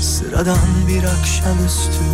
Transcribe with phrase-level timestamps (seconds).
[0.00, 2.04] Sıradan bir akşamüstü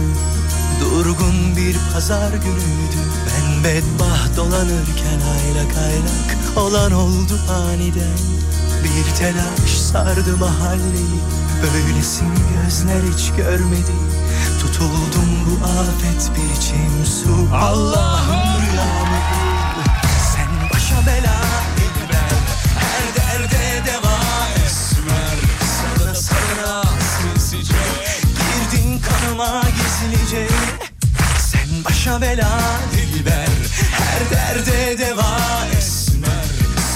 [1.76, 3.00] bir pazar günüydü.
[3.26, 8.18] Ben bedbaht dolanırken aylak aylak Olan oldu aniden.
[8.84, 11.20] Bir telaş sardı mahalleyi
[11.62, 13.92] Böylesin gözler hiç görmedi.
[14.60, 17.54] Tutuldum bu afet bir içim su.
[17.54, 19.20] Allah'ım rüyamı.
[20.34, 21.40] Sen başa bela
[21.76, 22.36] dilber
[22.78, 24.18] Her derde deva
[24.66, 27.74] esmer Sana sana sinsice
[28.22, 30.48] Girdin kanıma gizlice
[31.88, 32.60] başa bela
[32.92, 33.48] dilber
[33.90, 35.38] Her derde deva
[35.78, 36.46] esmer.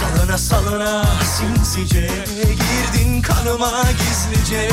[0.01, 4.69] Salına salına sinsice Girdin kanıma gizlice.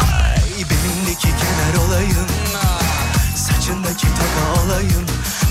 [0.00, 2.26] Ay benimdeki kemer olayım
[3.36, 5.06] Saçındaki taka olayım.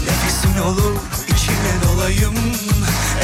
[0.05, 2.35] Nefesin olup içine dolayım.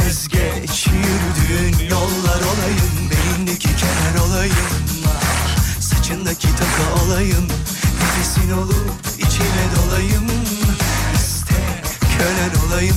[0.08, 3.12] Ezgeç yürüdüğün yollar olayım.
[3.12, 4.68] Benimdeki kemer olayım
[5.80, 7.48] Saçındaki taka olayım.
[8.02, 10.28] Nefesin olup içine dolayım
[11.16, 11.56] İste
[12.18, 12.96] kölen olayım.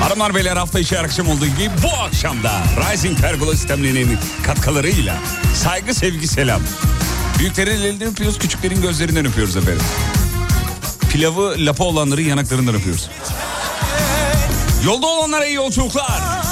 [0.00, 5.16] Hanımlar beyler hafta içi akşam olduğu gibi bu akşam da Rising Pergola sistemlerinin katkılarıyla
[5.54, 6.60] saygı sevgi selam.
[7.38, 9.84] Büyüklerin ellerinden öpüyoruz küçüklerin gözlerinden öpüyoruz efendim.
[11.10, 13.10] Pilavı lapa olanları yanaklarından öpüyoruz.
[14.84, 16.44] Yolda olanlara iyi yolculuklar.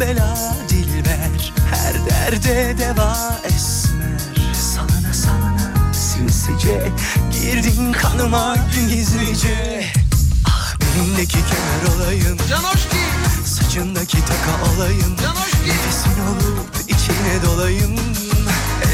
[0.00, 6.92] Bela dilber Her derde deva esmer Salına salına sinsice
[7.52, 8.56] Girdin kanıma
[8.88, 9.84] gizlice.
[10.46, 12.38] Ah benimdeki kemer olayım.
[12.48, 12.96] Canoşki,
[13.44, 15.16] Saçındaki taka olayım.
[15.22, 15.68] Canoşki.
[15.68, 17.96] Nefesin olup içine dolayım.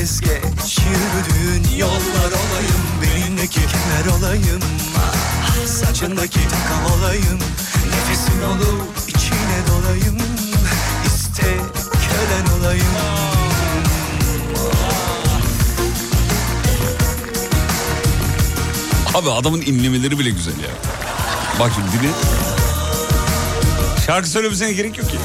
[0.01, 2.83] Ezgeç yürüdüğün yollar olayım.
[3.03, 4.61] Benimdeki kemer olayım.
[4.99, 7.39] Ah, Saçındaki taka olayım.
[7.91, 10.17] Nefesin olup içine dolayım.
[11.07, 11.57] İste
[12.09, 12.95] kölen olayım
[19.15, 20.71] Abi adamın inlemeleri bile güzel ya.
[21.61, 22.13] Bak şimdi dinle.
[24.07, 25.17] Şarkı söylemesine gerek yok ki.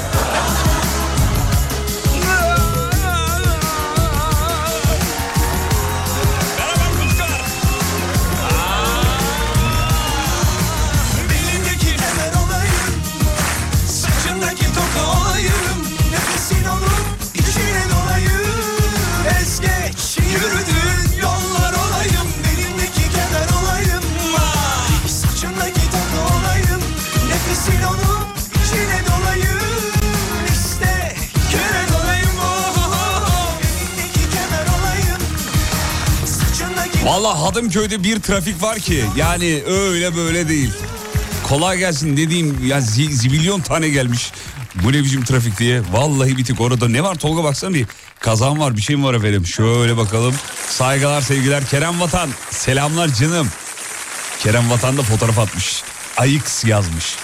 [37.20, 40.72] Valla Hadımköy'de bir trafik var ki yani öyle böyle değil.
[41.48, 44.32] Kolay gelsin dediğim ya zi- zibilyon tane gelmiş.
[44.74, 45.82] Bu ne biçim trafik diye.
[45.92, 47.86] Vallahi bitik orada ne var Tolga baksana bir.
[48.20, 49.46] Kazan var bir şey mi var efendim?
[49.46, 50.34] Şöyle bakalım.
[50.68, 52.30] Saygılar sevgiler Kerem Vatan.
[52.50, 53.48] Selamlar canım.
[54.42, 55.82] Kerem Vatan da fotoğraf atmış.
[56.16, 57.16] Ayıks yazmış.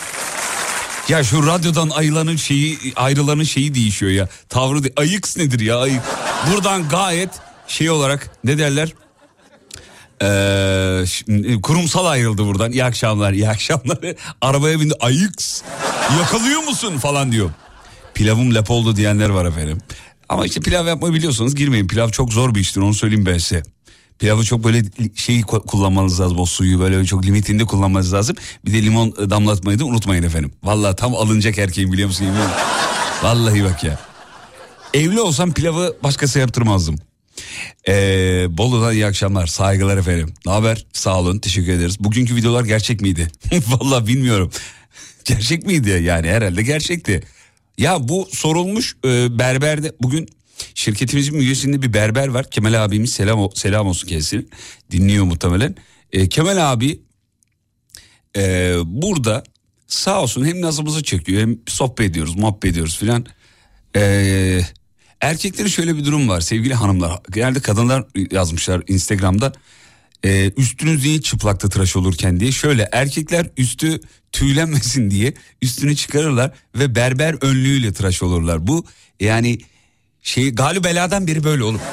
[1.09, 4.29] Ya şu radyodan ayılanın şeyi ayrılanın şeyi değişiyor ya.
[4.49, 6.03] Tavrı de, ayıks nedir ya ayık.
[6.53, 7.31] Buradan gayet
[7.69, 8.93] şey olarak ne derler?
[10.23, 11.05] Ee,
[11.63, 12.73] kurumsal ayrıldı buradan.
[12.73, 13.99] İyi akşamlar, iyi akşamlar.
[14.41, 14.95] Arabaya bindi.
[15.01, 15.63] Ayıks.
[16.19, 17.51] Yakalıyor musun falan diyor.
[18.15, 19.79] Pilavım lap oldu diyenler var efendim.
[20.29, 21.89] Ama işte pilav yapmayı biliyorsanız girmeyin.
[21.89, 23.63] Pilav çok zor bir iştir onu söyleyeyim ben size.
[24.19, 24.83] Pilavı çok böyle
[25.15, 26.39] şeyi ku- kullanmanız lazım.
[26.39, 28.37] O suyu böyle çok limitinde kullanmanız lazım.
[28.65, 30.53] Bir de limon damlatmayı da unutmayın efendim.
[30.63, 32.27] Vallahi tam alınacak erkeğim biliyor musun?
[33.23, 33.99] Vallahi bak ya.
[34.95, 36.97] Evli olsam pilavı başkası yaptırmazdım.
[37.89, 39.47] Ee, Bolu'dan iyi akşamlar.
[39.47, 40.35] Saygılar efendim.
[40.47, 40.87] Ne haber?
[40.93, 41.39] Sağ olun.
[41.39, 42.01] Teşekkür ederiz.
[42.01, 43.29] Bugünkü videolar gerçek miydi?
[43.67, 44.51] Vallahi bilmiyorum.
[45.25, 46.01] Gerçek miydi?
[46.05, 47.23] Yani herhalde gerçekti.
[47.79, 50.29] Ya bu sorulmuş e, berberde bugün
[50.75, 52.51] şirketimizin üyesinde bir berber var.
[52.51, 54.43] Kemal abimiz selam selam olsun kendisine.
[54.91, 55.75] Dinliyor muhtemelen.
[56.13, 57.01] E, Kemal abi
[58.37, 59.45] e, burada
[59.87, 63.27] sağ olsun hem nazımızı çekiyor hem sohbet ediyoruz muhabbet ediyoruz filan.
[63.97, 64.61] Ee,
[65.21, 67.21] erkeklerin şöyle bir durum var sevgili hanımlar.
[67.31, 69.53] Genelde kadınlar yazmışlar Instagram'da.
[70.25, 72.53] Ee, üstünüz niye çıplakta tıraş olurken diye.
[72.53, 74.01] Şöyle erkekler üstü
[74.33, 78.67] tüylenmesin diye üstünü çıkarırlar ve berber önlüğüyle tıraş olurlar.
[78.67, 78.85] Bu
[79.21, 79.59] yani
[80.23, 81.81] şey galü beladan beri böyle olur.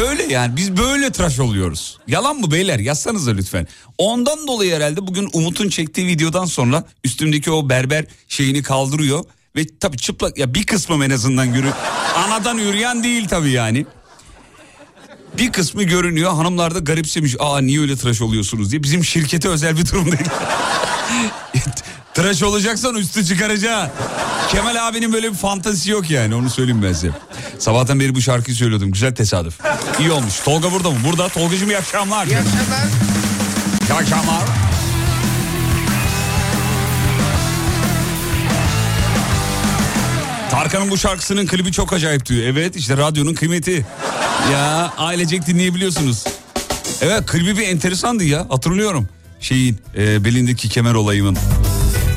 [0.00, 1.98] Böyle yani biz böyle tıraş oluyoruz.
[2.06, 3.66] Yalan mı beyler yazsanıza lütfen.
[3.98, 9.24] Ondan dolayı herhalde bugün Umut'un çektiği videodan sonra üstümdeki o berber şeyini kaldırıyor.
[9.56, 11.72] Ve tabii çıplak ya bir kısmım en azından görü
[12.16, 13.86] anadan yürüyen değil tabii yani.
[15.38, 17.36] Bir kısmı görünüyor hanımlar da garipsemiş.
[17.38, 18.82] Aa niye öyle tıraş oluyorsunuz diye.
[18.82, 20.24] Bizim şirkete özel bir durum değil.
[22.14, 23.92] tıraş olacaksan üstü çıkaracaksın.
[24.50, 27.10] Kemal abinin böyle bir fantazisi yok yani onu söyleyeyim ben size.
[27.58, 29.58] Sabahtan beri bu şarkıyı söylüyordum güzel tesadüf.
[30.00, 30.40] İyi olmuş.
[30.44, 30.96] Tolga burada mı?
[31.04, 31.28] Burada.
[31.28, 32.26] Tolgacığım iyi akşamlar.
[32.26, 32.86] İyi akşamlar.
[33.88, 34.73] İyi akşamlar.
[40.54, 42.42] Tarkan'ın bu şarkısının klibi çok acayip diyor.
[42.42, 43.86] Evet işte radyonun kıymeti.
[44.52, 46.24] Ya ailecek dinleyebiliyorsunuz.
[47.02, 49.08] Evet klibi bir enteresandı ya hatırlıyorum.
[49.40, 51.36] Şeyin e, belindeki kemer olayımın.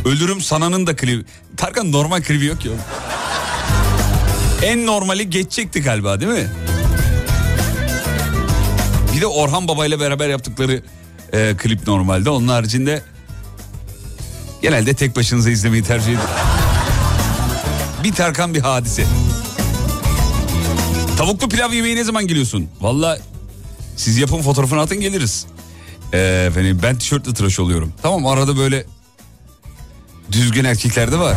[0.05, 1.25] Ölürüm sananın da klibi.
[1.57, 2.71] Tarkan normal klibi yok ya.
[4.63, 6.49] En normali geçecekti galiba değil mi?
[9.15, 10.81] Bir de Orhan Baba ile beraber yaptıkları
[11.33, 12.29] e, klip normalde.
[12.29, 13.01] Onun haricinde
[14.61, 16.56] genelde tek başınıza izlemeyi tercih ediyorum.
[18.03, 19.05] Bir Tarkan bir hadise.
[21.17, 22.69] Tavuklu pilav yemeği ne zaman geliyorsun?
[22.81, 23.17] Valla
[23.95, 25.45] siz yapın fotoğrafını atın geliriz.
[26.13, 27.93] Ee, efendim ben tişörtle tıraş oluyorum.
[28.01, 28.85] Tamam arada böyle
[30.31, 31.35] düzgün erkekler de var.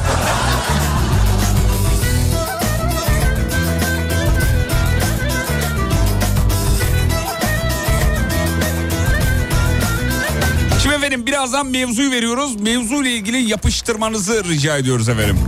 [10.83, 12.61] Şimdi efendim birazdan mevzuyu veriyoruz.
[12.61, 15.39] Mevzu ile ilgili yapıştırmanızı rica ediyoruz efendim.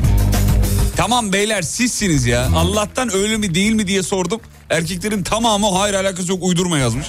[1.03, 2.49] Tamam beyler sizsiniz ya.
[2.57, 4.41] Allah'tan öyle mi değil mi diye sordum.
[4.71, 7.07] Erkeklerin tamamı hayır alakası yok uydurma yazmış.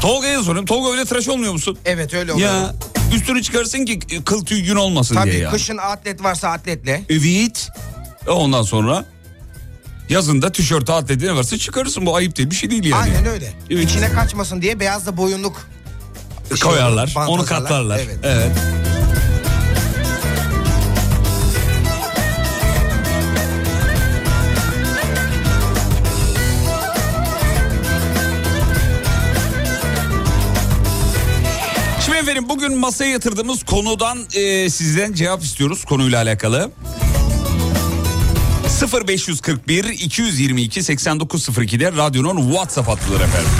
[0.00, 0.66] Tolga'ya sorayım.
[0.66, 1.78] Tolga öyle tıraş olmuyor musun?
[1.84, 2.48] Evet öyle oluyor.
[2.52, 2.74] Ya
[3.14, 5.50] üstünü çıkarsın ki kıl tüy gün olmasın Tabii diye ya.
[5.50, 7.04] kışın atlet varsa atletle.
[7.08, 7.68] Evet.
[8.26, 9.04] E Ondan sonra
[10.08, 12.06] yazında tişört atleti ne varsa çıkarırsın.
[12.06, 13.02] Bu ayıp değil bir şey değil yani.
[13.02, 13.52] Aynen öyle.
[13.70, 13.84] Evet.
[13.90, 15.68] İçine kaçmasın diye beyaz da boyunluk
[16.48, 17.12] şey Koyarlar.
[17.16, 17.98] bant Onu katlarlar.
[17.98, 18.18] Evet.
[18.22, 18.52] evet.
[32.54, 36.70] Bugün masaya yatırdığımız konudan e, sizden cevap istiyoruz konuyla alakalı.
[39.08, 43.50] 0541 222 8902'de radyonun WhatsApp hattıdır efendim.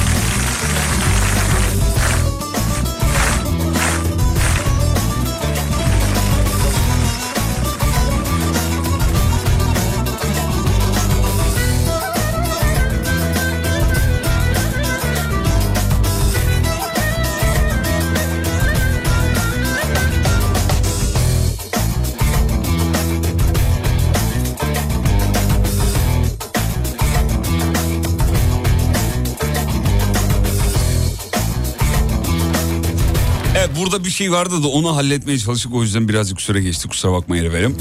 [34.25, 37.77] Şey vardı da onu halletmeye çalıştık o yüzden birazcık süre geçti kusura bakmayın efendim.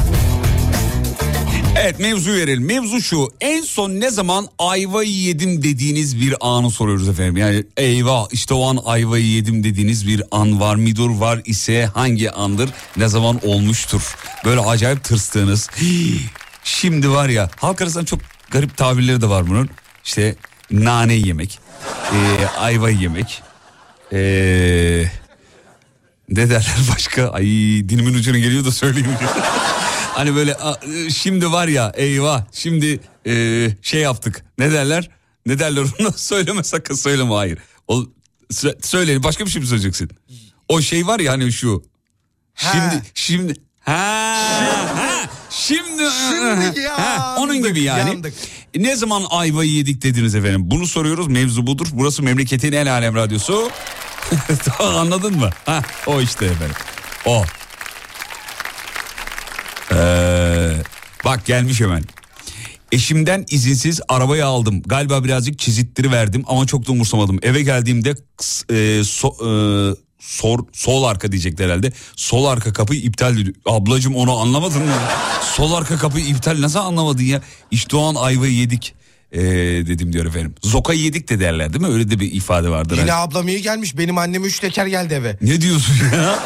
[1.82, 2.66] Evet mevzu verelim.
[2.66, 7.38] Mevzu şu en son ne zaman ayvayı yedim dediğiniz bir anı soruyoruz efendim.
[7.38, 12.32] Yani eyvah işte o an ayvayı yedim dediğiniz bir an var mıdır var ise hangi
[12.32, 14.16] andır ne zaman olmuştur?
[14.46, 15.70] Böyle acayip tırstığınız.
[15.82, 16.20] "Hii,
[16.64, 18.20] Şimdi var ya halk arasında çok
[18.52, 19.70] garip tabirleri de var bunun.
[20.06, 20.36] İşte
[20.72, 21.60] nane yemek,
[22.14, 23.42] e, ayva yemek,
[24.12, 25.23] eee...
[26.30, 27.28] Ne derler başka?
[27.30, 27.44] Ay
[27.90, 29.08] dilimin ucuna geliyor da söyleyeyim.
[30.14, 30.76] hani böyle a,
[31.10, 34.46] şimdi var ya eyvah şimdi e, şey yaptık.
[34.58, 35.10] Ne derler?
[35.46, 36.12] Ne derler ona?
[36.16, 37.60] söyleme sakın söyleme hayır.
[37.88, 38.06] O,
[38.52, 40.10] sö- söyle başka bir şey mi söyleyeceksin?
[40.70, 41.84] O şey var ya hani şu.
[42.56, 43.94] Şimdi şimdi ha,
[44.96, 48.10] ha şimdi Şimdi ha, onun yandık, gibi yani.
[48.10, 48.34] yandık.
[48.76, 50.62] Ne zaman ayvayı yedik dediniz efendim?
[50.72, 51.28] Bunu soruyoruz.
[51.28, 51.88] Mevzu budur.
[51.92, 53.70] Burası memleketin en alem radyosu.
[54.80, 55.50] anladın mı?
[55.66, 56.76] Ha, o işte efendim.
[57.26, 57.44] O.
[59.92, 60.82] Ee,
[61.26, 62.04] bak gelmiş hemen.
[62.92, 64.82] Eşimden izinsiz arabayı aldım.
[64.86, 67.40] Galiba birazcık çizitleri verdim ama çok da umursamadım.
[67.42, 68.10] Eve geldiğimde
[68.70, 71.92] e, so- e, sor, sol arka diyecekler herhalde.
[72.16, 73.54] Sol arka kapıyı iptal dedi.
[73.66, 74.94] Ablacım onu anlamadın mı?
[75.56, 77.42] sol arka kapıyı iptal nasıl anlamadın ya?
[77.72, 78.94] İşte o an ayvayı yedik.
[79.34, 79.42] E,
[79.88, 80.56] dedim diyor efendim.
[80.64, 81.94] Zoka yedik de derler değil mi?
[81.94, 82.98] Öyle de bir ifade vardır.
[82.98, 83.22] Yine hani.
[83.22, 83.98] ablam iyi gelmiş.
[83.98, 85.38] Benim annem üç teker geldi eve.
[85.42, 86.40] Ne diyorsun ya?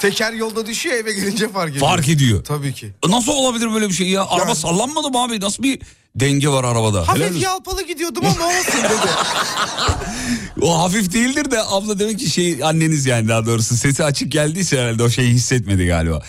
[0.00, 1.86] Teker yolda düşüyor eve gelince fark ediyor.
[1.86, 2.44] Fark ediyor.
[2.44, 2.90] Tabii ki.
[3.08, 4.26] Nasıl olabilir böyle bir şey ya?
[4.28, 5.40] Araba Yani- sallanmadı mı abi?
[5.40, 5.80] Nasıl bir
[6.16, 7.02] denge var arabada?
[7.02, 7.40] Helal Hafif olsun.
[7.40, 9.10] yalpalı gidiyordum ama olsun dedi.
[10.60, 14.80] O hafif değildir de abla demek ki şey anneniz yani daha doğrusu sesi açık geldiyse
[14.82, 16.22] herhalde o şeyi hissetmedi galiba.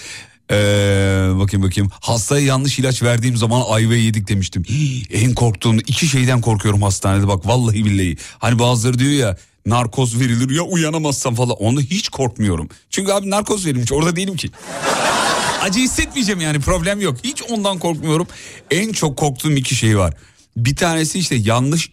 [0.51, 4.63] Ee, bakayım bakayım hastaya yanlış ilaç verdiğim zaman ayva yedik demiştim.
[5.12, 8.18] En korktuğum iki şeyden korkuyorum hastanede bak vallahi billahi.
[8.39, 12.70] Hani bazıları diyor ya narkoz verilir ya uyanamazsam falan onda hiç korkmuyorum.
[12.89, 14.50] Çünkü abi narkoz verilmiş orada değilim ki.
[15.62, 17.18] Acı hissetmeyeceğim yani problem yok.
[17.24, 18.27] Hiç ondan korkmuyorum.
[18.72, 20.13] En çok korktuğum iki şey var.
[20.58, 21.89] Bir tanesi işte yanlış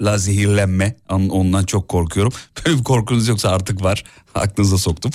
[0.00, 0.96] ilaçla zehirlenme.
[1.08, 2.32] On- Ondan çok korkuyorum.
[2.66, 4.04] Böyle bir korkunuz yoksa artık var.
[4.34, 5.10] Aklınıza soktum.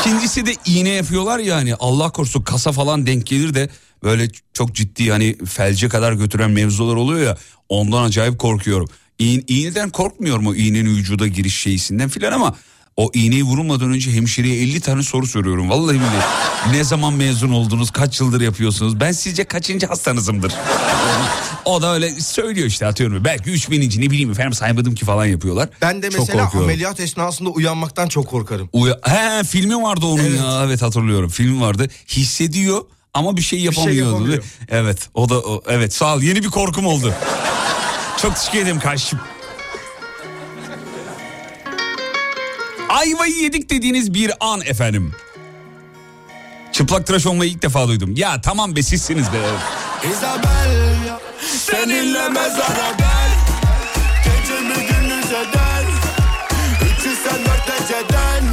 [0.00, 3.68] İkincisi de iğne yapıyorlar ya hani Allah korusun kasa falan denk gelir de
[4.02, 7.36] böyle çok ciddi hani felce kadar götüren mevzular oluyor ya
[7.68, 8.88] ondan acayip korkuyorum.
[9.20, 12.54] İğ- iğneden korkmuyorum o iğnenin vücuda giriş şeysinden filan ama
[12.98, 15.70] o iğneyi vurulmadan önce hemşireye 50 tane soru soruyorum.
[15.70, 16.72] Vallahi billahi.
[16.76, 17.90] Ne zaman mezun oldunuz?
[17.90, 19.00] Kaç yıldır yapıyorsunuz?
[19.00, 20.52] Ben sizce kaçıncı hastanızımdır?
[21.64, 23.24] o da öyle söylüyor işte atıyorum.
[23.24, 23.80] Belki 3000.
[24.02, 25.68] ne bileyim efendim saymadım ki falan yapıyorlar.
[25.82, 26.68] Ben de Çok mesela korkuyorum.
[26.70, 28.68] ameliyat esnasında uyanmaktan çok korkarım.
[28.72, 32.82] Uya- He filmi vardı onun ya evet hatırlıyorum filmi vardı hissediyor
[33.14, 34.06] ama bir şey yapamıyor.
[34.06, 34.44] yapamıyor.
[34.68, 37.14] Evet o da o, evet sağ ol yeni bir korkum oldu.
[38.22, 39.18] Çok teşekkür ederim kardeşim.
[42.88, 45.12] Ayvayı yedik dediğiniz bir an efendim.
[46.72, 48.14] Çıplak tıraş olmayı ilk defa duydum.
[48.16, 49.40] Ya tamam be sizsiniz be.
[50.12, 53.30] Isabel Seninle mezara gel
[54.24, 55.84] Gecemi gündüz eder
[56.82, 58.44] Üçü sen dört eceden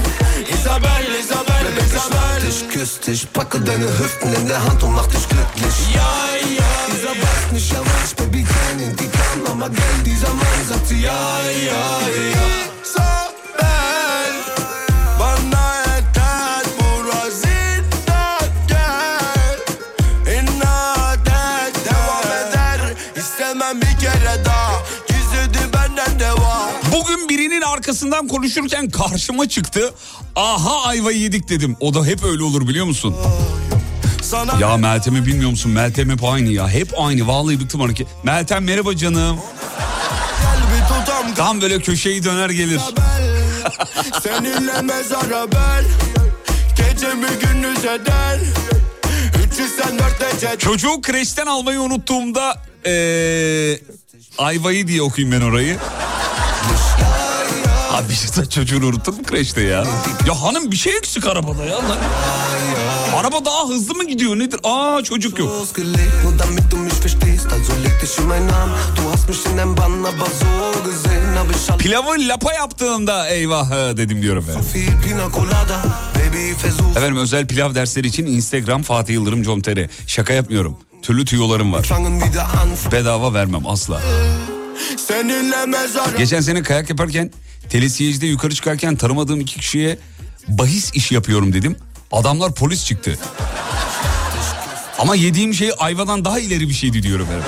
[0.54, 5.08] Isabel, Isabel, Isabel dich, küss dich, packe deine Hüften in der Hand und mach
[7.22, 11.06] weiß nicht, er weiß, Baby, kein in die Kam, aber gell, dieser Mann sagt sie.
[27.66, 29.94] Birinin arkasından konuşurken karşıma çıktı.
[30.36, 31.78] Aha ayvayı yedik dedim.
[31.80, 33.16] O da hep öyle olur biliyor musun?
[34.22, 35.72] Sana Ya Meltem'i bilmiyor musun?
[35.72, 36.70] Meltem hep aynı ya.
[36.70, 37.28] Hep aynı.
[37.28, 38.08] Vallahi bıktım hareket.
[38.24, 39.38] Meltem merhaba canım.
[41.36, 42.82] Tam böyle köşeyi döner gelir.
[44.24, 45.86] Seninle mezara bel
[46.78, 48.40] Gecemi gündüz eder
[50.58, 53.80] Çocuğu kreşten almayı unuttuğumda ee,
[54.38, 55.78] ayvayı diye okuyayım ben orayı.
[57.96, 59.84] Abi işte çocuğunu unuttun mu kreşte ya?
[60.28, 61.76] Ya hanım bir şey eksik arabada ya.
[61.76, 61.98] Lan.
[63.16, 64.60] Araba daha hızlı mı gidiyor nedir?
[64.64, 65.52] Aa çocuk yok.
[71.80, 74.56] Pilavı lapa yaptığımda eyvah dedim diyorum ben.
[76.92, 79.90] Efendim özel pilav dersleri için Instagram Fatih Yıldırım com.tr.
[80.08, 80.78] Şaka yapmıyorum.
[81.02, 81.90] Türlü tüyolarım var.
[82.92, 84.02] Bedava vermem asla.
[86.18, 87.32] Geçen sene kayak yaparken
[87.70, 89.98] telesiyecide yukarı çıkarken tanımadığım iki kişiye
[90.48, 91.76] bahis işi yapıyorum dedim.
[92.12, 93.20] Adamlar polis çıktı.
[95.00, 97.40] Ama yediğim şey ayvadan daha ileri bir şeydi diyorum er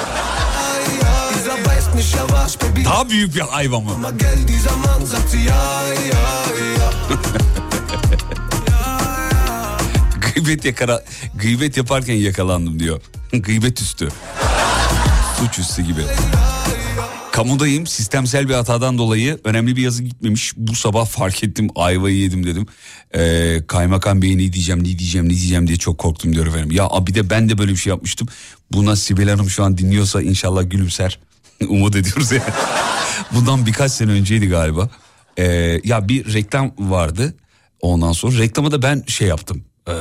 [2.64, 3.92] Baby, Daha büyük bir ayva mı?
[10.34, 11.04] Gıybet, yakara,
[11.36, 13.02] gıybet yaparken yakalandım diyor.
[13.32, 14.10] gıybet üstü.
[15.40, 16.02] Suç üstü gibi.
[17.38, 20.54] Kamudayım sistemsel bir hatadan dolayı önemli bir yazı gitmemiş.
[20.58, 22.66] Bu sabah fark ettim ayvayı yedim dedim.
[23.16, 26.72] Ee, kaymakam bey ne diyeceğim ne diyeceğim ne diyeceğim diye çok korktum diyor efendim.
[26.72, 28.28] Ya bir de ben de böyle bir şey yapmıştım.
[28.72, 31.20] Buna Sibel Hanım şu an dinliyorsa inşallah gülümser.
[31.68, 32.54] Umut ediyoruz yani.
[33.32, 34.90] Bundan birkaç sene önceydi galiba.
[35.38, 37.36] Ee, ya bir reklam vardı.
[37.82, 39.64] Ondan sonra reklamı da ben şey yaptım.
[39.90, 39.94] ee,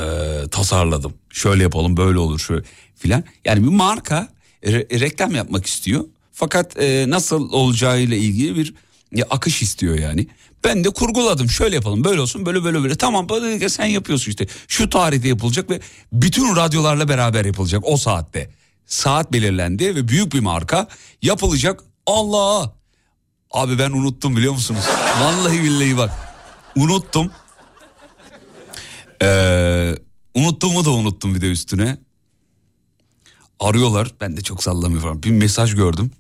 [0.51, 1.15] tasarladım.
[1.31, 2.63] Şöyle yapalım böyle olur şöyle
[2.97, 3.25] filan.
[3.45, 4.29] Yani bir marka
[4.65, 6.05] re- reklam yapmak istiyor.
[6.39, 8.75] Fakat e, nasıl olacağıyla ilgili bir
[9.13, 10.27] ya, akış istiyor yani.
[10.65, 11.51] Ben de kurguladım.
[11.51, 12.95] Şöyle yapalım böyle olsun böyle böyle böyle.
[12.95, 14.47] Tamam böyle sen yapıyorsun işte.
[14.69, 15.81] Şu tarihte yapılacak ve
[16.13, 18.51] bütün radyolarla beraber yapılacak o saatte.
[18.87, 20.89] Saat belirlendi ve büyük bir marka
[21.23, 21.81] yapılacak.
[22.07, 22.75] Allah!
[23.51, 24.85] Abi ben unuttum biliyor musunuz?
[25.21, 26.11] Vallahi billahi bak.
[26.77, 27.31] Unuttum.
[29.23, 29.95] Ee,
[30.35, 31.99] unuttuğumu da unuttum bir de üstüne.
[33.61, 34.13] Arıyorlar.
[34.21, 35.23] Ben de çok sallamıyorum.
[35.23, 36.11] Bir mesaj gördüm.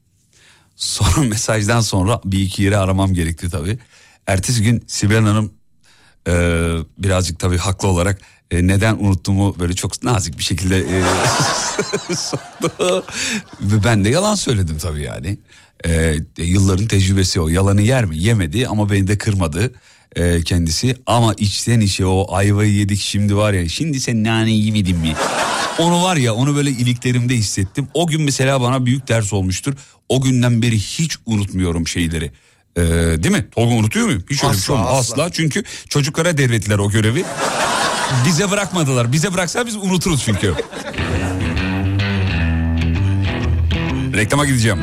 [0.77, 3.79] Sonra mesajdan sonra bir iki yere aramam gerekti tabii.
[4.27, 5.53] Ertesi gün Sibel Hanım
[6.29, 6.33] e,
[6.99, 11.03] birazcık tabii haklı olarak e, neden unuttuğumu böyle çok nazik bir şekilde e,
[12.15, 13.05] sordu.
[13.85, 15.39] Ben de yalan söyledim tabii yani.
[15.87, 17.49] E, yılların tecrübesi o.
[17.49, 18.19] Yalanı yer mi?
[18.19, 19.73] Yemedi ama beni de kırmadı.
[20.17, 20.97] E, kendisi.
[21.07, 23.69] Ama içten içe o ayvayı yedik şimdi var ya.
[23.69, 25.15] Şimdi sen nane yemedin mi?
[25.79, 27.89] Onu var ya onu böyle iliklerimde hissettim.
[27.95, 29.75] O gün mesela bana büyük ders olmuştur.
[30.09, 32.31] O günden beri hiç unutmuyorum şeyleri.
[32.77, 32.83] Ee,
[33.23, 33.47] değil mi?
[33.51, 34.25] Tolga unutuyor muyum?
[34.31, 34.99] Hiç öyle bir şey Asla, asla.
[34.99, 35.33] Asla.
[35.33, 37.25] Çünkü çocuklara devrettiler o görevi.
[38.27, 39.13] Bize bırakmadılar.
[39.13, 40.55] Bize bıraksa biz unuturuz çünkü.
[44.15, 44.79] Reklama gideceğim.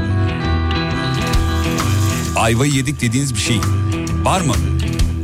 [2.36, 3.60] Ayvayı yedik dediğiniz bir şey
[4.24, 4.56] var mı?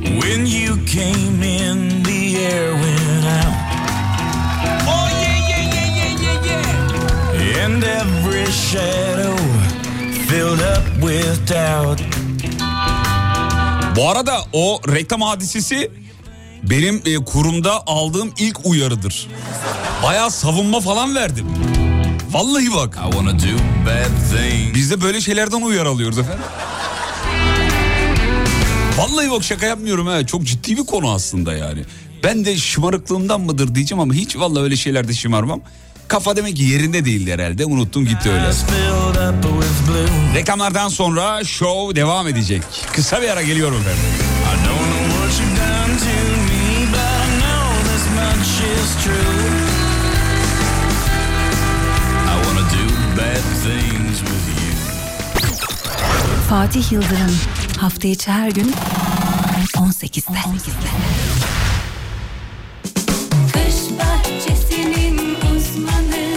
[0.04, 3.54] When you came in, the air went out.
[4.88, 7.66] Oh yeah, yeah, yeah, yeah, yeah, yeah.
[7.66, 9.36] And every shadow
[10.28, 12.00] filled up with doubt.
[13.96, 15.92] Bu arada o reklam hadisesi
[16.64, 19.28] benim e, kurumda aldığım ilk uyarıdır.
[20.04, 21.46] Bayağı savunma falan verdim.
[22.32, 22.98] Vallahi bak.
[23.08, 24.76] I wanna do bad things.
[24.76, 26.44] Biz de böyle şeylerden uyarı alıyoruz efendim.
[29.00, 30.26] Vallahi bak şaka yapmıyorum ha.
[30.26, 31.82] Çok ciddi bir konu aslında yani.
[32.24, 35.62] Ben de şımarıklığımdan mıdır diyeceğim ama hiç vallahi öyle şeylerde şımarmam.
[36.08, 37.66] Kafa demek ki yerinde değil herhalde.
[37.66, 38.52] Unuttum gitti öyle.
[40.36, 42.62] Reklamlardan sonra show devam edecek.
[42.94, 43.84] Kısa bir ara geliyorum
[49.02, 49.50] you.
[56.50, 58.72] Fatih Yıldırım hafta içi her gün
[59.76, 60.90] 18'de.
[63.54, 66.30] Kış bahçesinin uzmanı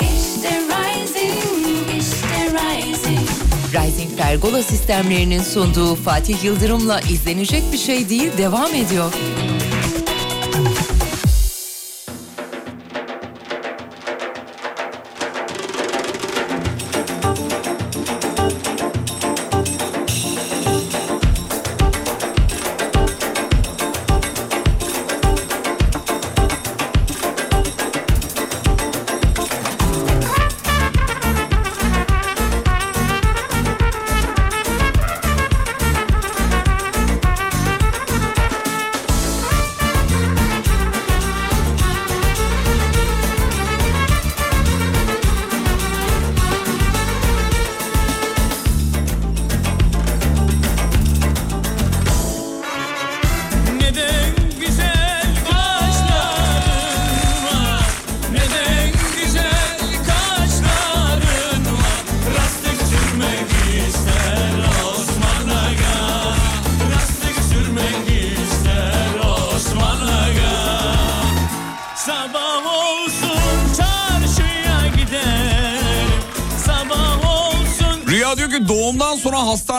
[0.00, 3.28] İşte Rising, işte Rising
[3.74, 9.12] Rising Pergola sistemlerinin sunduğu Fatih Yıldırım'la izlenecek bir şey değil devam ediyor.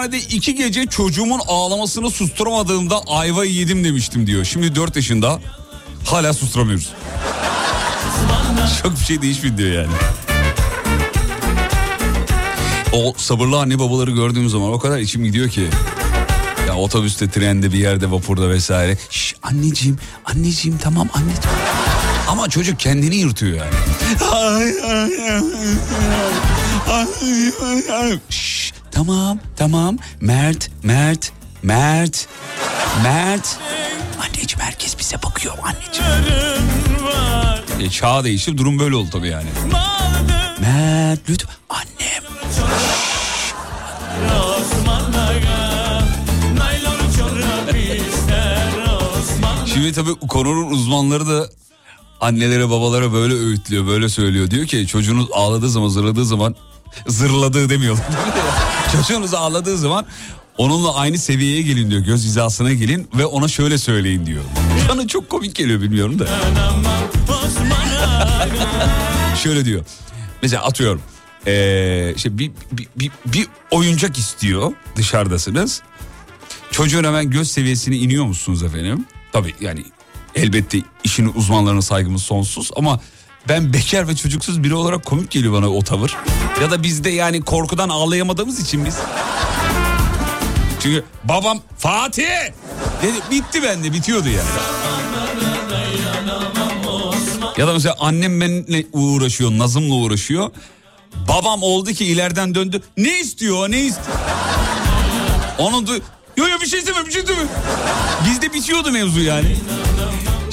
[0.02, 4.46] Hastanede iki gece çocuğumun ağlamasını susturamadığımda ayvayı yedim demiştim diyor.
[4.46, 5.40] Şimdi 4 yaşında
[6.06, 6.90] hala susturamıyoruz.
[8.84, 9.94] Çok bir şey değişmedi diyor yani.
[12.94, 15.68] O sabırlı anne babaları gördüğüm zaman o kadar içim gidiyor ki.
[16.68, 18.98] Ya otobüste, trende, bir yerde, vapurda vesaire.
[19.10, 21.58] Şş, anneciğim, anneciğim tamam anneciğim.
[22.28, 23.76] Ama çocuk kendini yırtıyor yani.
[29.02, 29.98] Tamam, tamam.
[30.20, 31.32] Mert, Mert,
[31.64, 32.28] Mert,
[33.04, 33.58] Mert.
[34.20, 36.34] Anneciğim herkes bize bakıyor anneciğim.
[37.80, 39.48] E, çağ değişti durum böyle oldu tabii yani.
[40.62, 42.24] Mert lütfen annem.
[49.74, 51.50] Şimdi tabii konunun uzmanları da
[52.20, 54.52] annelere babalara böyle öğütlüyor böyle söylüyor.
[54.52, 56.56] Diyor ki çocuğunuz ağladığı zaman zırladığı zaman
[57.08, 58.06] zırladığı demiyorlar.
[58.92, 60.06] çocuğunuz ağladığı zaman
[60.58, 62.02] onunla aynı seviyeye gelin diyor.
[62.02, 64.44] Göz hizasına gelin ve ona şöyle söyleyin diyor.
[64.90, 66.28] Bana çok komik geliyor bilmiyorum da.
[69.44, 69.86] şöyle diyor.
[70.42, 71.02] Mesela atıyorum.
[71.48, 75.82] Ee, işte bir, bir, bir, bir oyuncak istiyor dışarıdasınız.
[76.72, 79.06] Çocuğun hemen göz seviyesine iniyor musunuz efendim?
[79.34, 79.84] Tabii yani
[80.36, 83.00] elbette işin uzmanlarına saygımız sonsuz ama
[83.50, 86.18] ben bekar ve çocuksuz biri olarak komik geliyor bana o tavır.
[86.62, 88.98] Ya da biz de yani korkudan ağlayamadığımız için biz.
[90.80, 92.26] Çünkü babam Fatih
[93.04, 94.50] dedi bitti bende bitiyordu yani.
[97.58, 100.52] Ya da mesela annem benimle uğraşıyor, Nazım'la uğraşıyor.
[101.28, 102.82] Babam oldu ki ileriden döndü.
[102.98, 104.18] Ne istiyor ne istiyor?
[105.58, 105.92] Onun du
[106.38, 107.52] Yo yo bir şey istemiyorum bir şey istemiyorum.
[108.26, 109.56] Bizde bitiyordu mevzu yani.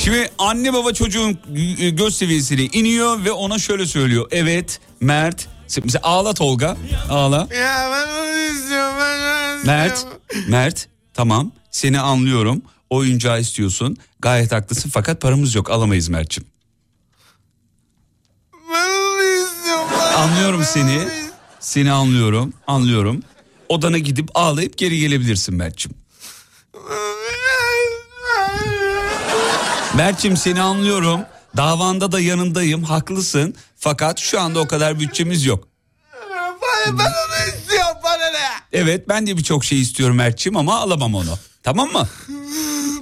[0.08, 1.38] Şimdi anne baba çocuğun
[1.78, 4.28] e, göz seviyesine iniyor ve ona şöyle söylüyor.
[4.30, 5.48] Evet Mert.
[5.84, 6.76] Mesela ağla Tolga.
[7.10, 7.48] Ağla.
[7.54, 9.18] Ya ben onu istiyorum ben
[9.58, 9.96] onu Mert.
[9.96, 10.20] istiyorum.
[10.48, 10.88] Mert.
[11.14, 12.62] Tamam seni anlıyorum.
[12.90, 13.96] Oyuncağı istiyorsun.
[14.18, 16.48] Gayet haklısın fakat paramız yok alamayız Mert'ciğim.
[18.72, 19.86] Ben onu istiyorum.
[19.92, 21.08] ben- Anlıyorum seni.
[21.60, 22.52] Seni anlıyorum.
[22.66, 23.22] Anlıyorum.
[23.68, 25.98] Odana gidip ağlayıp geri gelebilirsin Mert'ciğim.
[29.98, 31.20] Mert'ciğim seni anlıyorum.
[31.56, 32.84] Davanda da yanındayım.
[32.84, 33.54] Haklısın.
[33.76, 35.68] Fakat şu anda o kadar bütçemiz yok.
[36.86, 38.48] Ben, onu istiyorum bana ne?
[38.72, 41.38] Evet ben de birçok şey istiyorum Mert'ciğim ama alamam onu.
[41.62, 42.08] Tamam mı?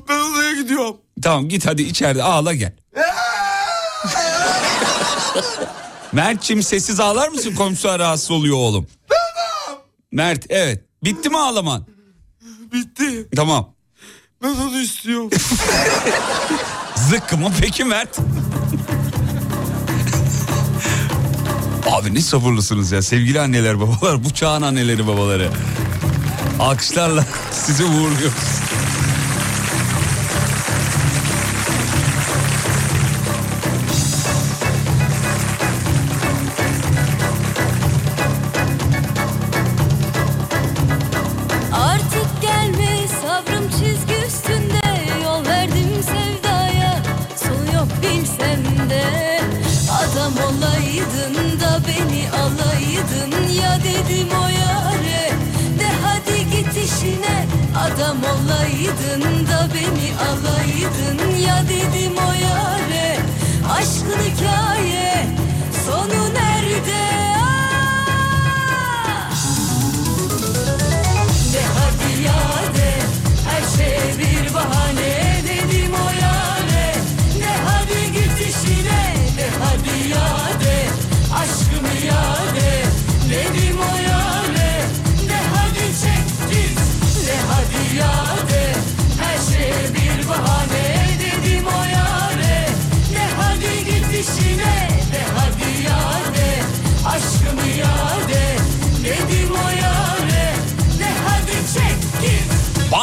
[0.08, 0.96] Ben odaya gidiyorum.
[1.22, 2.72] Tamam git hadi içeride ağla gel.
[6.12, 8.86] Mert'ciğim sessiz ağlar mısın komşular rahatsız oluyor oğlum.
[10.12, 10.84] Mert evet.
[11.04, 11.86] Bitti mi ağlaman?
[12.72, 13.28] Bitti.
[13.36, 13.74] Tamam.
[14.42, 15.30] Ben onu istiyorum.
[16.96, 18.18] Zıkkı mı peki Mert?
[21.90, 25.50] Abi ne sabırlısınız ya sevgili anneler babalar bu çağın anneleri babaları.
[26.60, 28.56] Alkışlarla sizi uğurluyoruz.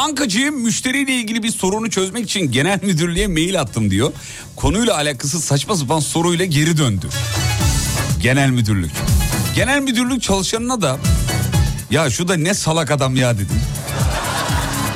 [0.04, 4.12] Bankacıyım müşteriyle ilgili bir sorunu çözmek için genel müdürlüğe mail attım diyor.
[4.56, 7.08] Konuyla alakasız saçma sapan soruyla geri döndü.
[8.22, 8.90] Genel müdürlük.
[9.54, 10.98] Genel müdürlük çalışanına da
[11.90, 13.60] ya şu da ne salak adam ya dedim.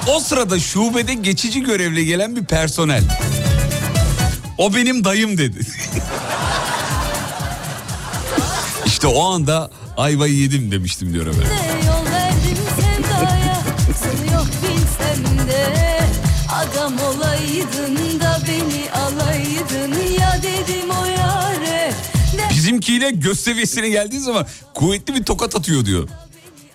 [0.09, 3.05] O sırada şubede geçici görevle gelen bir personel.
[4.59, 5.59] O benim dayım dedi.
[8.87, 11.68] işte o anda ayvayı yedim demiştim diyor efendim.
[16.89, 21.93] Adam olaydın da beni alaydın Ya dedim o yare
[22.51, 26.09] Bizimkiyle göz seviyesine geldiği zaman kuvvetli bir tokat atıyor diyor.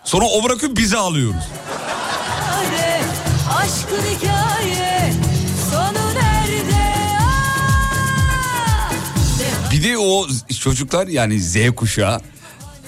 [0.03, 1.43] Sonra o bırakıp bizi alıyoruz.
[3.49, 5.13] Aşkın hikaye
[5.71, 6.83] Sonu nerede!
[9.39, 10.27] De Bir de o
[10.59, 12.21] çocuklar yani Z kuşağı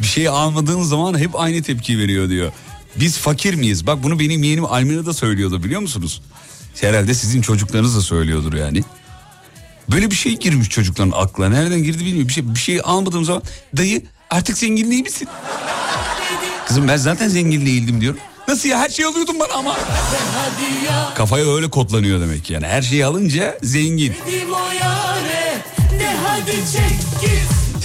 [0.02, 2.52] bir şey almadığın zaman hep aynı tepki veriyor diyor.
[2.96, 3.88] Biz fakir miyiz?
[3.88, 6.22] Bak bunu benim yeğenim Almina da söylüyordu biliyor musunuz?
[6.82, 8.84] Herhalde sizin çocuklarınız da söylüyordur yani.
[9.92, 11.50] Böyle bir şey girmiş çocukların aklına.
[11.50, 12.28] Nereden girdi bilmiyorum.
[12.28, 13.44] Bir şey, bir şey almadığım zaman
[13.78, 15.28] dayı artık zengin değil misin?
[16.68, 18.16] Kızım ben zaten zengin değildim diyor.
[18.48, 19.78] Nasıl ya her şeyi alıyordun bana ama.
[21.16, 22.68] Kafaya öyle kodlanıyor demek yani.
[22.68, 24.14] Her şeyi alınca zengin.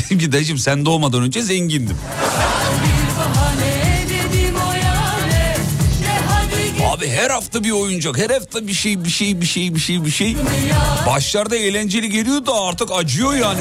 [0.05, 1.97] Dedim ki dayıcım sen doğmadan önce zengindim.
[7.01, 10.05] Abi her hafta bir oyuncak, her hafta bir şey, bir şey, bir şey, bir şey,
[10.05, 10.37] bir şey.
[11.07, 13.61] Başlarda eğlenceli geliyor da artık acıyor yani.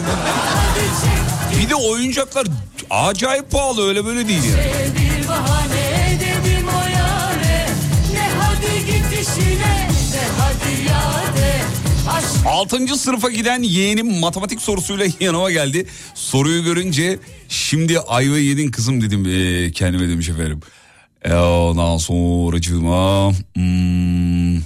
[1.60, 2.48] Bir de oyuncaklar
[2.90, 4.62] acayip pahalı öyle böyle değil yani.
[12.46, 15.86] Altıncı sınıfa giden yeğenim matematik sorusuyla yanıma geldi.
[16.16, 20.62] Soruyu görünce şimdi ayva yedin kızım dedim ee, kendime demiş efendim.
[21.26, 22.58] E, ondan sonra
[23.56, 24.58] hmm,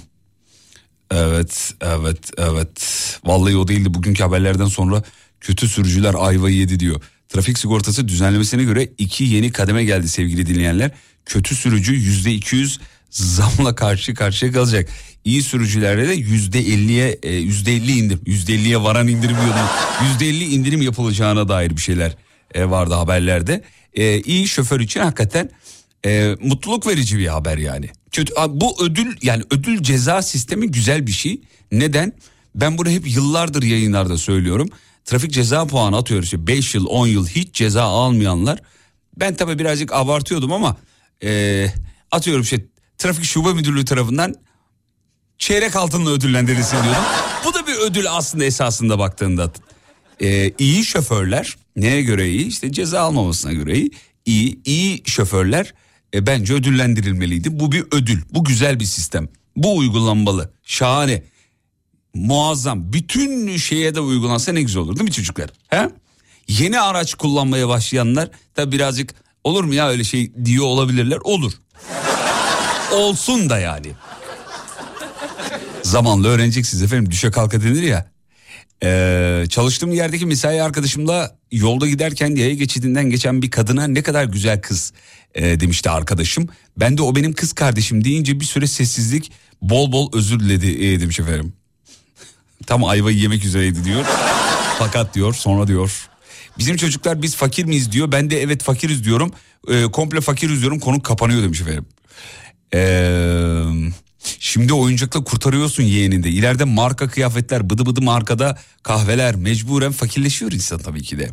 [1.10, 5.02] evet evet evet vallahi o değildi bugünkü haberlerden sonra
[5.40, 7.00] kötü sürücüler ayva yedi diyor.
[7.28, 10.90] Trafik sigortası düzenlemesine göre iki yeni kademe geldi sevgili dinleyenler.
[11.26, 14.88] Kötü sürücü yüzde 200 zamla karşı karşıya kalacak.
[15.24, 19.68] İyi sürücülerde de yüzde 50'ye e, yüzde 50 indirim yüzde 50'ye varan indirim diyordum.
[20.08, 22.16] Yüzde 50 indirim yapılacağına dair bir şeyler
[22.54, 23.62] e, vardı haberlerde.
[23.94, 25.50] E, iyi şoför için hakikaten
[26.04, 27.90] e, mutluluk verici bir haber yani.
[28.12, 31.40] Kötü, bu ödül yani ödül ceza sistemi güzel bir şey.
[31.72, 32.12] Neden?
[32.54, 34.68] Ben bunu hep yıllardır yayınlarda söylüyorum.
[35.04, 36.24] Trafik ceza puanı atıyoruz.
[36.24, 38.58] işte 5 yıl 10 yıl hiç ceza almayanlar.
[39.16, 40.76] Ben tabii birazcık abartıyordum ama
[41.22, 41.66] e,
[42.10, 42.64] atıyorum işte
[42.98, 44.34] trafik şube müdürlüğü tarafından
[45.38, 47.02] çeyrek altınla ödüllendirilsin diyordum.
[47.44, 49.52] Bu da bir ödül aslında esasında baktığında.
[50.20, 52.46] Ee, iyi şoförler neye göre iyi?
[52.46, 53.90] İşte ceza almamasına göre iyi.
[54.26, 55.74] İyi, iyi şoförler
[56.14, 57.60] e, bence ödüllendirilmeliydi.
[57.60, 58.22] Bu bir ödül.
[58.30, 59.28] Bu güzel bir sistem.
[59.56, 60.52] Bu uygulanmalı.
[60.64, 61.22] Şahane.
[62.14, 62.92] Muazzam.
[62.92, 65.50] Bütün şeye de uygulansa ne güzel olur değil mi çocuklar?
[65.68, 65.90] He?
[66.48, 71.18] Yeni araç kullanmaya başlayanlar da birazcık olur mu ya öyle şey diyor olabilirler.
[71.24, 71.52] Olur.
[72.92, 73.86] Olsun da yani.
[75.82, 78.13] Zamanla öğreneceksiniz efendim düşe kalka denir ya.
[78.84, 84.60] Ee, çalıştığım yerdeki mesai arkadaşımla yolda giderken yaya geçidinden geçen bir kadına ne kadar güzel
[84.60, 84.92] kız
[85.34, 86.48] e, demişti arkadaşım.
[86.76, 91.00] Ben de o benim kız kardeşim deyince bir süre sessizlik bol bol özür diledi e,
[91.00, 91.52] demiş efendim.
[92.66, 94.04] Tam ayvayı yemek üzereydi diyor.
[94.78, 96.08] Fakat diyor sonra diyor.
[96.58, 98.12] Bizim çocuklar biz fakir miyiz diyor.
[98.12, 99.32] Ben de evet fakiriz diyorum.
[99.68, 101.86] E, komple fakiriz diyorum konu kapanıyor demiş efendim.
[102.74, 103.92] Eee...
[104.40, 106.30] Şimdi oyuncakla kurtarıyorsun yeğeninde.
[106.30, 111.30] İleride marka kıyafetler, bıdı bıdı markada kahveler mecburen fakirleşiyor insan tabii ki de.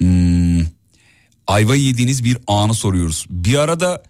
[0.00, 0.66] Hmm,
[1.46, 3.26] ayva yediğiniz bir anı soruyoruz.
[3.30, 4.02] Bir arada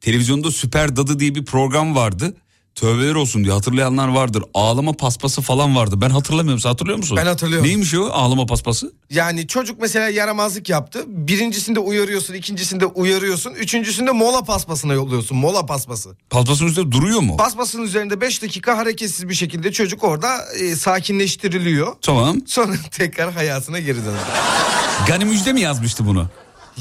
[0.00, 2.34] televizyonda Süper Dadı diye bir program vardı.
[2.74, 4.44] Tövbeler olsun diye hatırlayanlar vardır.
[4.54, 6.00] Ağlama paspası falan vardı.
[6.00, 6.60] Ben hatırlamıyorum.
[6.60, 7.16] Sen hatırlıyor musun?
[7.16, 7.68] Ben hatırlıyorum.
[7.68, 8.92] Neymiş o ağlama paspası?
[9.10, 11.04] Yani çocuk mesela yaramazlık yaptı.
[11.06, 13.52] Birincisinde uyarıyorsun, ikincisinde uyarıyorsun.
[13.52, 15.36] Üçüncüsünde mola paspasına yolluyorsun.
[15.38, 16.16] Mola paspası.
[16.30, 17.36] Paspasın üzerinde duruyor mu?
[17.36, 21.92] Paspasın üzerinde 5 dakika hareketsiz bir şekilde çocuk orada e, sakinleştiriliyor.
[22.02, 22.36] Tamam.
[22.46, 24.22] Sonra tekrar hayatına geri dönüyor.
[25.08, 26.28] Gani Müjde mi yazmıştı bunu?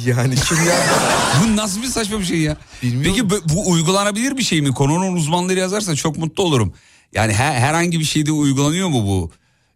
[0.05, 0.75] Yani kim ya?
[1.43, 2.57] Bu nasıl bir saçma bir şey ya?
[2.83, 3.11] Bilmiyorum.
[3.11, 4.73] Peki bu, bu uygulanabilir bir şey mi?
[4.73, 6.73] Konunun uzmanları yazarsa çok mutlu olurum.
[7.13, 9.31] Yani her, herhangi bir şeyde uygulanıyor mu bu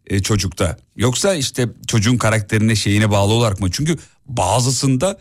[0.08, 0.78] e, çocukta?
[0.96, 3.72] Yoksa işte çocuğun karakterine şeyine bağlı olarak mı?
[3.72, 5.18] Çünkü bazısında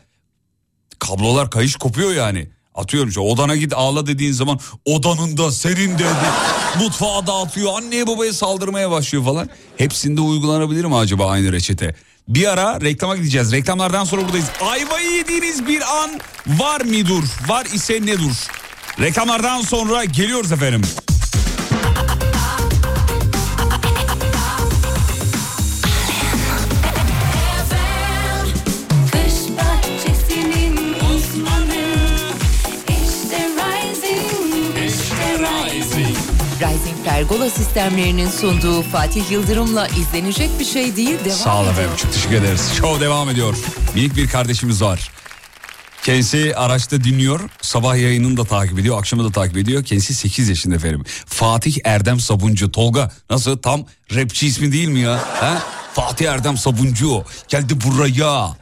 [0.98, 2.48] kablolar kayış kopuyor yani.
[2.74, 6.04] Atıyorum işte odana git ağla dediğin zaman odanında serin dedi.
[6.78, 9.48] Mutfağa dağıtıyor anneye babaya saldırmaya başlıyor falan.
[9.76, 11.94] Hepsinde uygulanabilir mi acaba aynı reçete?
[12.28, 13.52] Bir ara reklama gideceğiz.
[13.52, 14.46] Reklamlardan sonra buradayız.
[14.60, 16.10] Ayvayı yediğiniz bir an
[16.46, 17.24] var mıdır?
[17.48, 18.46] Var ise ne dur?
[19.00, 20.82] Reklamlardan sonra geliyoruz efendim.
[37.28, 41.72] Pergola sistemlerinin sunduğu Fatih Yıldırım'la izlenecek bir şey değil devam Sağ olun ediyor.
[41.74, 42.70] efendim çok teşekkür ederiz.
[42.78, 43.56] Show devam ediyor.
[43.94, 45.10] Minik bir kardeşimiz var.
[46.02, 47.40] Kendisi araçta dinliyor.
[47.62, 48.98] Sabah yayınını da takip ediyor.
[48.98, 49.84] Akşamı da takip ediyor.
[49.84, 51.04] Kendisi 8 yaşında efendim.
[51.26, 52.72] Fatih Erdem Sabuncu.
[52.72, 53.84] Tolga nasıl tam
[54.14, 55.20] rapçi ismi değil mi ya?
[55.40, 55.62] Ha?
[55.94, 57.24] Fatih Erdem Sabuncu.
[57.48, 58.56] Geldi buraya.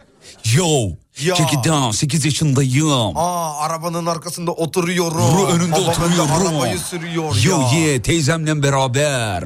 [0.55, 0.91] Yo.
[1.21, 1.35] Ya.
[1.35, 1.91] İt down.
[1.91, 3.17] 8 yaşındayım.
[3.17, 5.19] Aa arabanın arkasında oturuyorum.
[5.39, 6.31] Ru önünde Babam oturuyorum.
[6.33, 7.79] arabayı sürüyor Yo ya.
[7.79, 9.45] yeah teyzemle beraber.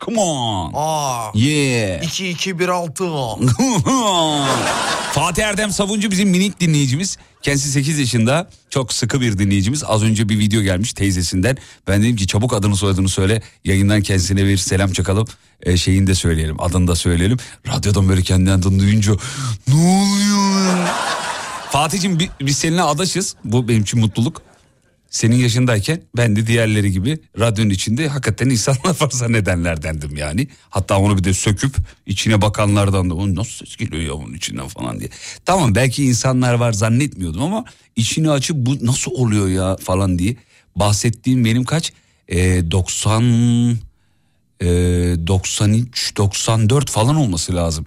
[0.00, 0.72] Come on.
[0.74, 1.30] Aa.
[1.34, 2.02] Yeah.
[2.02, 3.04] 2216.
[5.12, 7.18] Fatih Erdem Savuncu bizim minik dinleyicimiz.
[7.42, 9.84] Kendisi 8 yaşında çok sıkı bir dinleyicimiz.
[9.86, 11.56] Az önce bir video gelmiş teyzesinden.
[11.88, 13.42] Ben dedim ki çabuk adını soyadını söyle.
[13.64, 15.26] Yayından kendisine bir selam çakalım.
[15.62, 17.38] Ee, şeyini de söyleyelim adını da söyleyelim.
[17.68, 19.12] Radyodan böyle kendi adını duyunca
[19.68, 20.88] ne oluyor?
[21.70, 23.34] Fatih'cim bi- biz seninle adaşız.
[23.44, 24.42] Bu benim için mutluluk.
[25.10, 30.48] Senin yaşındayken ben de diğerleri gibi radyonun içinde hakikaten insanlar var zannedenlerdendim yani.
[30.70, 34.68] Hatta onu bir de söküp içine bakanlardan da o nasıl ses geliyor ya bunun içinden
[34.68, 35.10] falan diye.
[35.44, 37.64] Tamam belki insanlar var zannetmiyordum ama
[37.96, 40.36] içini açıp bu nasıl oluyor ya falan diye.
[40.76, 41.92] Bahsettiğim benim kaç?
[42.28, 43.22] Ee, 90
[44.60, 44.66] e,
[45.26, 47.84] 93 94 falan olması lazım.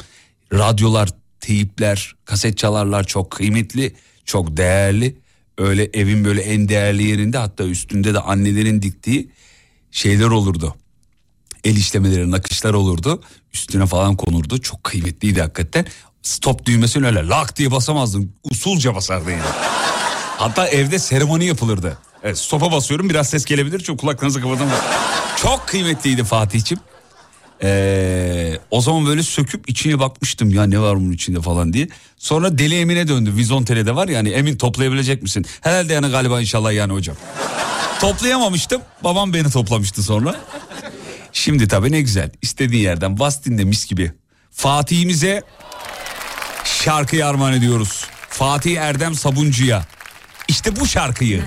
[0.54, 3.94] Radyolar, teyipler, kaset çalarlar çok kıymetli,
[4.26, 5.16] çok değerli.
[5.62, 9.30] Öyle evin böyle en değerli yerinde hatta üstünde de annelerin diktiği
[9.92, 10.76] şeyler olurdu.
[11.64, 13.24] El işlemeleri, nakışlar olurdu.
[13.54, 14.62] Üstüne falan konurdu.
[14.62, 15.86] Çok kıymetliydi hakikaten.
[16.22, 18.36] Stop düğmesini öyle lak diye basamazdın.
[18.52, 19.42] Usulca basardın yani.
[20.38, 21.98] Hatta evde seremoni yapılırdı.
[22.24, 24.68] Evet stopa basıyorum biraz ses gelebilir çünkü kulaklarınızı kapatın.
[25.42, 26.84] Çok kıymetliydi Fatih'ciğim.
[27.64, 31.88] Ee, o zaman böyle söküp içine bakmıştım ya ne var bunun içinde falan diye.
[32.18, 33.36] Sonra Deli Emin'e döndü.
[33.36, 35.46] Vizontele'de var yani Emin toplayabilecek misin?
[35.62, 37.16] Herhalde yani galiba inşallah yani hocam.
[38.02, 38.82] Toplayamamıştım.
[39.04, 40.36] Babam beni toplamıştı sonra.
[41.34, 42.30] Şimdi tabii ne güzel.
[42.42, 44.12] İstediğin yerden bas dinle mis gibi.
[44.52, 45.44] Fatih'imize
[46.66, 48.06] şarkıyı armağan ediyoruz.
[48.30, 49.86] Fatih Erdem Sabuncu'ya.
[50.52, 51.44] İşte bu şarkıyı.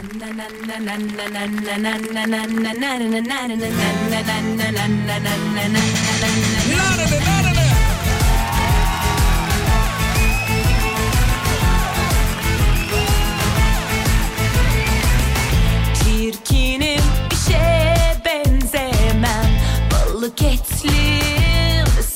[15.95, 19.47] Çirkinim bir şeye benzemem.
[19.93, 21.21] Balık etli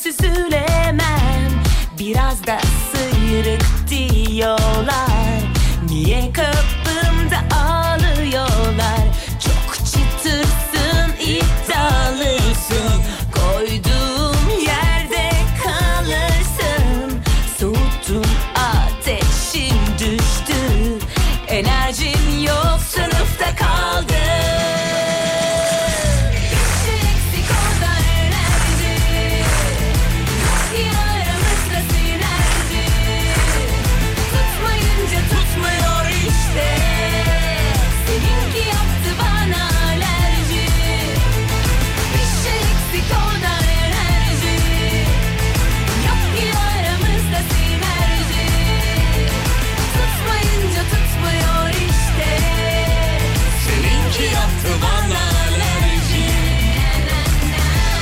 [0.02, 1.62] süzülemem.
[1.98, 2.60] Biraz da
[2.92, 5.08] sıyrık diyorlar.
[5.90, 6.77] Niye kapatıyorlar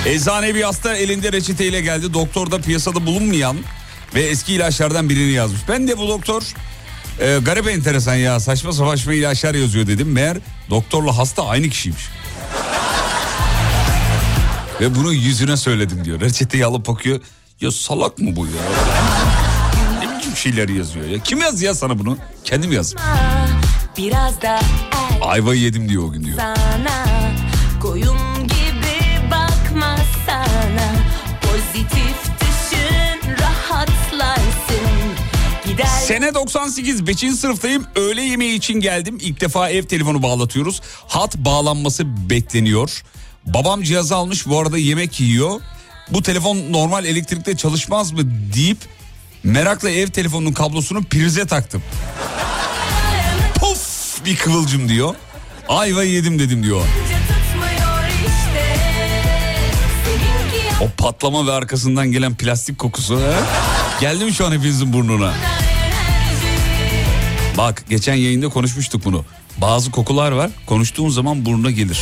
[0.06, 2.14] Eczane bir hasta elinde reçeteyle geldi.
[2.14, 3.56] Doktor da piyasada bulunmayan
[4.14, 5.60] ve eski ilaçlardan birini yazmış.
[5.68, 6.42] Ben de bu doktor
[7.20, 10.12] e, garip enteresan ya saçma saçma ilaçlar yazıyor dedim.
[10.12, 10.36] Meğer
[10.70, 12.02] doktorla hasta aynı kişiymiş.
[14.80, 16.20] ve bunu yüzüne söyledim diyor.
[16.20, 17.20] Reçeteyi alıp bakıyor.
[17.60, 18.52] Ya salak mı bu ya?
[20.00, 21.18] Ne biçim şeyler yazıyor ya?
[21.18, 22.18] Kim yazdı ya sana bunu?
[22.44, 23.00] Kendim yazdım.
[23.98, 24.60] Biraz da
[25.22, 26.38] Ayvayı yedim diyor o gün diyor.
[26.38, 27.06] sana
[27.82, 28.16] Koyun
[35.76, 37.16] Gider Sene 98 5.
[37.16, 37.86] sınıftayım.
[37.96, 39.18] Öğle yemeği için geldim.
[39.20, 40.80] İlk defa ev telefonu bağlatıyoruz.
[41.06, 43.02] Hat bağlanması bekleniyor.
[43.46, 45.60] Babam cihazı almış bu arada yemek yiyor.
[46.10, 48.20] Bu telefon normal elektrikte çalışmaz mı
[48.54, 48.78] deyip
[49.44, 51.82] merakla ev telefonunun kablosunu prize taktım.
[53.54, 55.14] Puf bir kıvılcım diyor.
[55.68, 56.82] Ayva yedim dedim diyor.
[60.80, 63.20] O patlama ve arkasından gelen plastik kokusu.
[63.20, 63.34] He?
[64.00, 65.34] Geldi mi şu an hepinizin burnuna?
[67.58, 69.24] Bak geçen yayında konuşmuştuk bunu.
[69.58, 72.00] Bazı kokular var konuştuğun zaman burnuna gelir.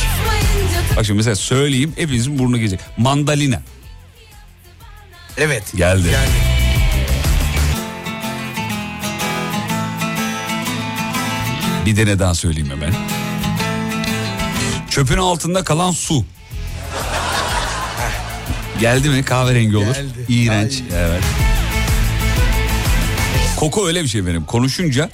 [0.97, 2.79] Bak şimdi mesela söyleyeyim hepinizin burnuna gelecek.
[2.97, 3.61] Mandalina
[5.37, 5.63] Evet.
[5.75, 6.07] geldi.
[6.13, 6.29] Yani
[11.85, 12.93] Bir dene daha söyleyeyim hemen.
[14.89, 16.25] Çöpün altında kalan su.
[18.79, 19.85] Geldi mi kahverengi olur.
[19.95, 20.25] Geldi.
[20.29, 20.73] İğrenç.
[20.93, 21.01] Ay.
[21.03, 21.23] Evet.
[23.55, 24.45] Koku öyle bir şey benim.
[24.45, 25.09] Konuşunca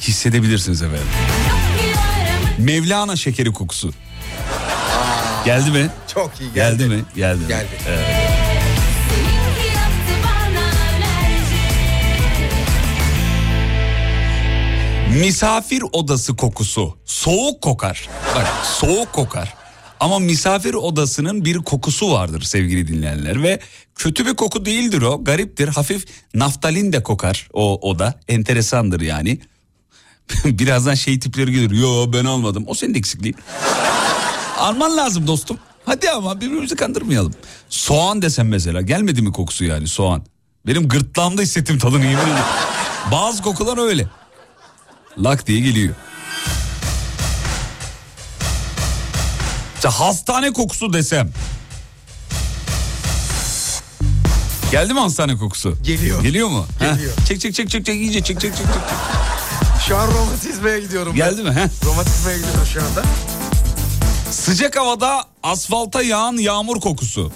[0.00, 1.06] hissedebilirsiniz efendim.
[2.58, 3.92] Mevlana şekeri kokusu.
[5.44, 5.90] Geldi mi?
[6.14, 6.88] çok iyi Geldi, geldi.
[6.94, 7.04] mi?
[7.16, 7.40] Geldi.
[7.40, 7.48] mi?
[7.48, 7.66] Geldi.
[7.88, 8.06] Evet.
[10.24, 11.56] bana alerji
[15.20, 16.98] Misafir odası kokusu.
[17.04, 18.08] Soğuk kokar.
[18.36, 19.54] Bak soğuk kokar.
[20.00, 23.60] Ama misafir odasının bir kokusu vardır sevgili dinleyenler ve
[23.94, 25.24] kötü bir koku değildir o.
[25.24, 25.68] Gariptir.
[25.68, 26.04] Hafif
[26.34, 28.20] naftalin de kokar o oda.
[28.28, 29.38] Enteresandır yani.
[30.44, 31.70] Birazdan şey tipleri gelir.
[31.70, 32.64] Yo ben almadım.
[32.66, 33.36] O senin eksikliğin.
[34.58, 35.58] Alman lazım dostum.
[35.84, 37.32] Hadi ama birbirimizi kandırmayalım.
[37.68, 40.22] Soğan desem mesela gelmedi mi kokusu yani soğan?
[40.66, 42.44] Benim gırtlağımda hissettim tadını yemin ederim.
[43.12, 44.06] Bazı kokular öyle.
[45.18, 45.94] Lak diye geliyor.
[49.74, 51.30] İşte hastane kokusu desem.
[54.72, 55.78] Geldi mi hastane kokusu?
[55.82, 56.22] Geliyor.
[56.22, 56.66] Geliyor mu?
[56.80, 57.12] Geliyor.
[57.20, 57.26] Heh.
[57.26, 58.82] Çek çek çek çek çek iyice çek çek çek çek.
[59.88, 61.12] Şu an romatizmaya gidiyorum.
[61.12, 61.16] ben.
[61.16, 61.50] Geldi mi?
[61.50, 61.68] Heh.
[61.84, 63.02] Romatizmaya gidiyorum şu anda.
[64.30, 67.32] Sıcak havada asfalta yağan yağmur kokusu.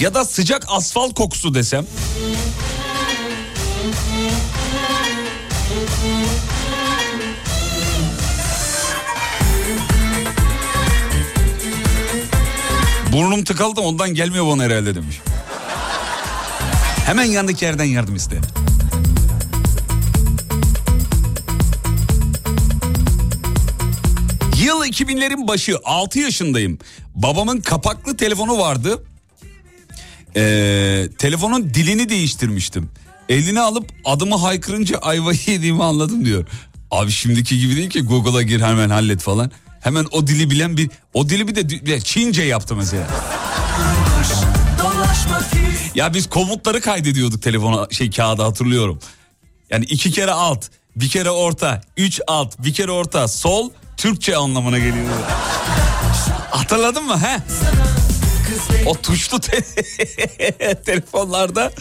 [0.00, 1.86] Ya da sıcak asfalt kokusu desem.
[13.12, 15.20] Burnum tıkalı da ondan gelmiyor bana herhalde demiş.
[17.06, 18.40] Hemen yandaki yerden yardım iste.
[24.88, 26.78] Yıl 2000'lerin başı 6 yaşındayım.
[27.14, 29.04] Babamın kapaklı telefonu vardı.
[30.36, 32.90] Ee, telefonun dilini değiştirmiştim.
[33.28, 36.46] Eline alıp adımı haykırınca ayvayı yediğimi anladım diyor.
[36.90, 39.50] Abi şimdiki gibi değil ki Google'a gir hemen hallet falan.
[39.80, 43.06] Hemen o dili bilen bir o dili bir de bir Çince yaptı mesela.
[45.94, 48.98] Ya biz komutları kaydediyorduk telefona şey kağıda hatırlıyorum.
[49.70, 50.66] Yani iki kere alt,
[50.96, 55.06] bir kere orta, üç alt, bir kere orta, sol Türkçe anlamına geliyor.
[56.50, 57.18] Hatırladın mı?
[57.18, 57.38] He?
[58.86, 59.64] O tuşlu te-
[60.84, 61.72] telefonlarda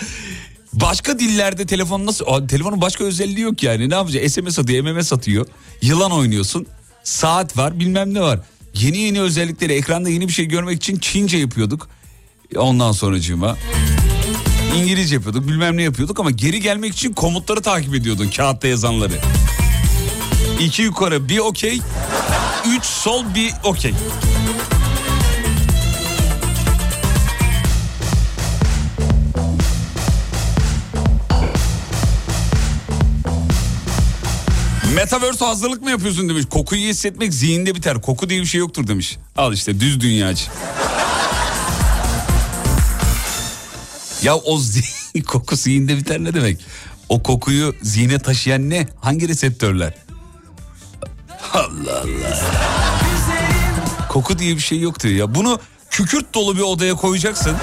[0.74, 3.89] başka dillerde telefon nasıl telefonun başka özelliği yok yani.
[3.89, 4.32] Ne yapacak?
[4.32, 5.45] SMS atıyor MMS atıyor
[5.82, 6.68] yılan oynuyorsun.
[7.03, 8.39] Saat var bilmem ne var.
[8.74, 11.89] Yeni yeni özellikleri ekranda yeni bir şey görmek için Çince yapıyorduk.
[12.55, 13.57] Ondan sonracığıma
[14.78, 19.13] İngilizce yapıyorduk bilmem ne yapıyorduk ama geri gelmek için komutları takip ediyordun kağıtta yazanları.
[20.60, 21.82] İki yukarı bir okey.
[22.78, 23.93] Üç sol bir okey.
[34.95, 36.45] Metaverse hazırlık mı yapıyorsun demiş.
[36.49, 38.01] Kokuyu hissetmek zihinde biter.
[38.01, 39.18] Koku diye bir şey yoktur demiş.
[39.38, 40.43] Al işte düz dünyacı.
[44.24, 46.58] ya o zihin, koku zihinde biter ne demek?
[47.10, 48.88] O kokuyu zihne taşıyan ne?
[49.01, 50.07] Hangi reseptörler?
[51.58, 52.38] Allah Allah.
[54.10, 55.36] Koku diye bir şey yoktur ya.
[55.36, 57.55] Bunu kükürt dolu bir odaya koyacaksın.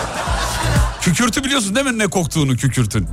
[1.00, 3.08] Kükürtü biliyorsun değil mi ne koktuğunu kükürtün?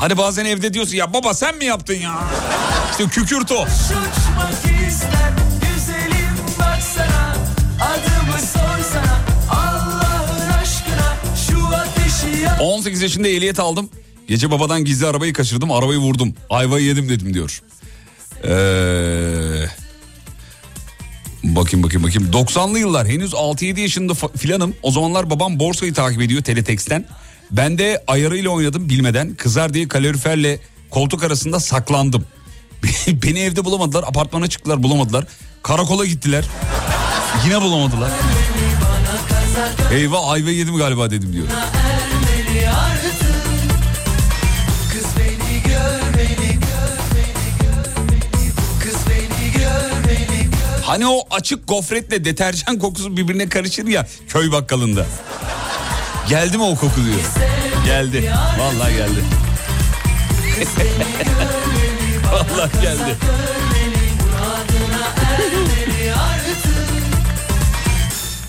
[0.00, 2.14] Hani bazen evde diyorsun ya baba sen mi yaptın ya?
[2.90, 3.62] İşte kükürt o.
[3.62, 7.36] Uçmak ister Güzelim baksana
[7.80, 9.18] Adımı sorsana
[9.50, 11.16] Allah'ın aşkına
[11.48, 13.90] Şu ateşi yak 18 yaşında ehliyet aldım.
[14.28, 15.72] Gece babadan gizli arabayı kaçırdım.
[15.72, 16.34] Arabayı vurdum.
[16.50, 17.62] Ayvayı yedim dedim diyor.
[18.44, 19.66] Ee,
[21.44, 22.30] bakayım bakayım bakayım.
[22.32, 24.74] 90'lı yıllar henüz 6-7 yaşında filanım.
[24.82, 27.04] O zamanlar babam borsayı takip ediyor Teletext'ten.
[27.50, 29.34] Ben de ayarıyla oynadım bilmeden.
[29.34, 30.58] Kızar diye kaloriferle
[30.90, 32.24] koltuk arasında saklandım.
[33.08, 34.02] Beni evde bulamadılar.
[34.02, 35.24] Apartmana çıktılar bulamadılar.
[35.62, 36.44] Karakola gittiler.
[37.44, 38.10] Yine bulamadılar.
[39.92, 41.46] Eyvah ayva yedim galiba dedim diyor.
[50.96, 55.06] Hani o açık gofretle deterjan kokusu birbirine karışır ya köy bakkalında.
[56.28, 57.20] Geldi mi o koku diyor.
[57.86, 58.32] Geldi.
[58.58, 59.24] Vallahi geldi.
[62.32, 63.16] Vallahi geldi.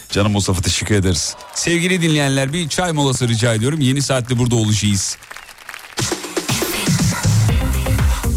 [0.09, 1.35] Canım Mustafa teşekkür ederiz.
[1.53, 3.81] Sevgili dinleyenler bir çay molası rica ediyorum.
[3.81, 5.17] Yeni saatte burada olacağız.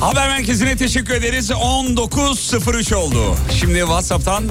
[0.01, 1.51] Haber merkezine teşekkür ederiz.
[1.51, 3.37] 19.03 oldu.
[3.61, 4.45] Şimdi WhatsApp'tan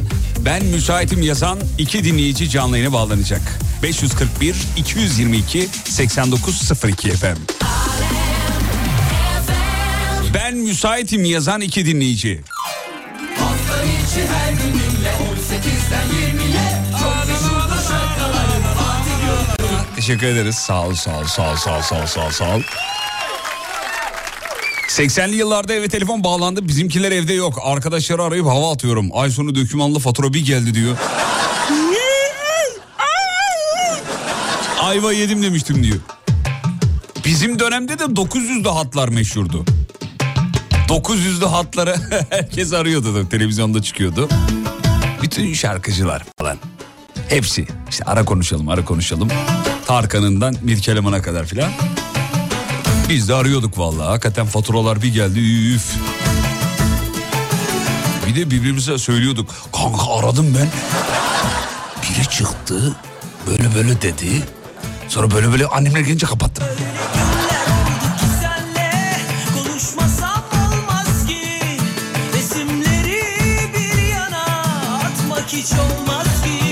[0.46, 3.42] ben müsaitim yazan iki dinleyici canlı yayına bağlanacak.
[3.84, 7.44] 541 222 8902 efendim.
[10.34, 12.42] Ben müsaitim yazan iki dinleyici.
[13.40, 20.56] Hafta içi her gününle 18'den 20'ye Çok meşhurdu şarkılarım Fatih Yıldırım Teşekkür ederiz.
[20.56, 22.62] Sağ ol, sağ ol, sağ ol, sağ ol, sağ ol, sağ ol.
[24.90, 26.68] 80'li yıllarda eve telefon bağlandı.
[26.68, 27.60] Bizimkiler evde yok.
[27.64, 29.10] Arkadaşları arayıp hava atıyorum.
[29.14, 30.98] Ay sonu dökümanlı fatura bir geldi diyor.
[34.82, 36.00] Ayva yedim demiştim diyor.
[37.26, 39.66] Bizim dönemde de 900'lü hatlar meşhurdu.
[40.88, 41.96] 900'lü hatları
[42.30, 44.30] herkes arıyordu da televizyonda çıkıyordu.
[45.22, 46.58] Bütün şarkıcılar falan.
[47.30, 47.68] Hepsi.
[47.90, 49.28] İşte ara konuşalım, ara konuşalım.
[49.86, 51.72] Tarkan'ından Mirkelam'a kadar filan.
[53.10, 54.08] Biz de arıyorduk vallahi.
[54.08, 55.40] Hakikaten faturalar bir geldi.
[55.76, 55.96] Üf.
[58.28, 59.56] Bir de birbirimize söylüyorduk.
[59.74, 60.68] Kanka aradım ben.
[62.04, 62.96] Biri çıktı.
[63.48, 64.44] Böyle böyle dedi.
[65.08, 66.66] Sonra böyle böyle annemler gelince kapattım.
[75.52, 76.69] Hiç olmaz ki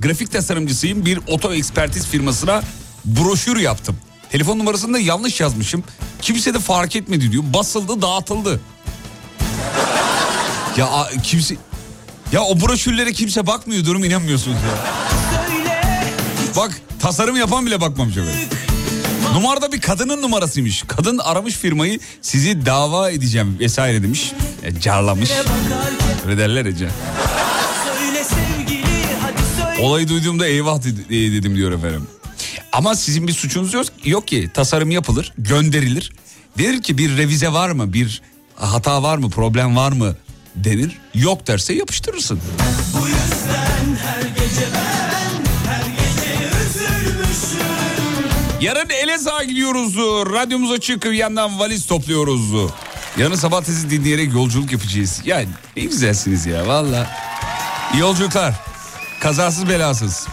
[0.00, 1.06] Grafik tasarımcısıyım.
[1.06, 2.62] Bir oto ekspertiz firmasına
[3.04, 3.96] broşür yaptım.
[4.30, 5.84] Telefon numarasını da yanlış yazmışım.
[6.22, 7.44] Kimse de fark etmedi diyor.
[7.54, 8.60] Basıldı dağıtıldı.
[10.76, 11.56] ya kimse...
[12.32, 14.92] Ya o broşürlere kimse bakmıyor durum inanmıyorsunuz ya.
[16.56, 18.30] Bak tasarım yapan bile bakmamış öyle.
[19.32, 20.84] Numarada bir kadının numarasıymış.
[20.86, 24.32] Kadın aramış firmayı sizi dava edeceğim vesaire demiş.
[24.62, 25.30] E, carlamış.
[26.26, 26.90] Öyle derler ya.
[29.80, 32.06] Olayı duyduğumda eyvah e, dedim diyor efendim.
[32.72, 34.50] Ama sizin bir suçunuz yok, yok ki.
[34.54, 36.12] Tasarım yapılır, gönderilir.
[36.58, 38.22] Denir ki bir revize var mı, bir
[38.54, 40.16] hata var mı, problem var mı
[40.54, 40.98] denir.
[41.14, 42.40] Yok derse yapıştırırsın.
[43.00, 47.66] Bu yüzden her gece ben her gece üzülmüşüm
[48.60, 49.96] Yarın Elazığ'a gidiyoruz.
[50.32, 52.70] Radyomuz açık bir yandan valiz topluyoruz.
[53.18, 55.20] Yarın sabah tezi dinleyerek yolculuk yapacağız.
[55.24, 55.44] Ya
[55.76, 57.10] ne güzelsiniz ya valla.
[57.94, 58.54] İyi yolculuklar.
[59.26, 60.28] Kazasız belasız.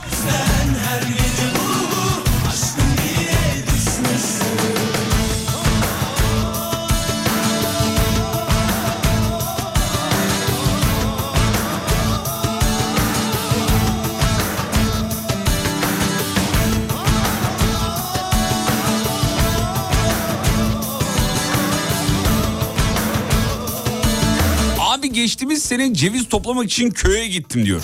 [25.13, 27.81] Geçtiğimiz sene ceviz toplamak için köye gittim diyor.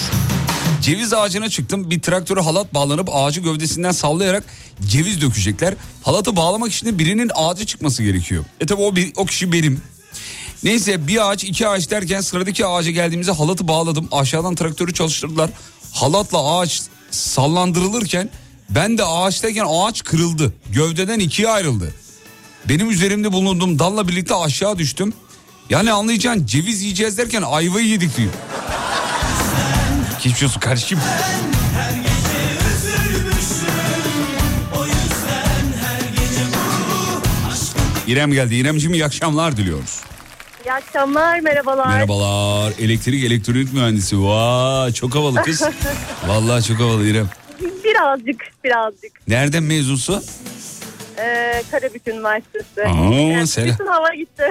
[0.82, 4.44] Ceviz ağacına çıktım bir traktöre halat bağlanıp ağacı gövdesinden sallayarak
[4.88, 5.74] ceviz dökecekler.
[6.04, 8.46] Halatı bağlamak için de birinin ağacı çıkması gerekiyor.
[8.60, 9.82] E tabi o, bir, o kişi benim.
[10.64, 14.08] Neyse bir ağaç iki ağaç derken sıradaki ağaca geldiğimizde halatı bağladım.
[14.12, 15.50] Aşağıdan traktörü çalıştırdılar.
[15.94, 18.30] Halatla ağaç sallandırılırken
[18.70, 20.54] ben de ağaçtayken ağaç kırıldı.
[20.72, 21.94] Gövdeden ikiye ayrıldı.
[22.70, 25.14] Benim üzerimde bulunduğum dalla birlikte aşağı düştüm.
[25.70, 28.32] Yani anlayacağın ceviz yiyeceğiz derken ayvayı yedik diyor.
[30.24, 31.00] Geçmiş olsun kardeşim.
[38.08, 38.56] İrem geldi.
[38.56, 40.00] İremciğim iyi akşamlar diliyoruz.
[40.66, 41.88] İyi akşamlar, merhabalar.
[41.88, 42.74] Merhabalar.
[42.80, 44.24] Elektrik elektronik mühendisi.
[44.24, 45.62] Vay çok havalı kız.
[46.28, 47.30] Vallahi çok havalı İrem.
[47.84, 49.28] Birazcık, birazcık.
[49.28, 50.24] Nereden mezunsun?
[51.18, 52.82] Ee, Karabük Üniversitesi.
[52.86, 53.70] Aa, Evet, selam.
[53.70, 54.44] Bütün hava gitti.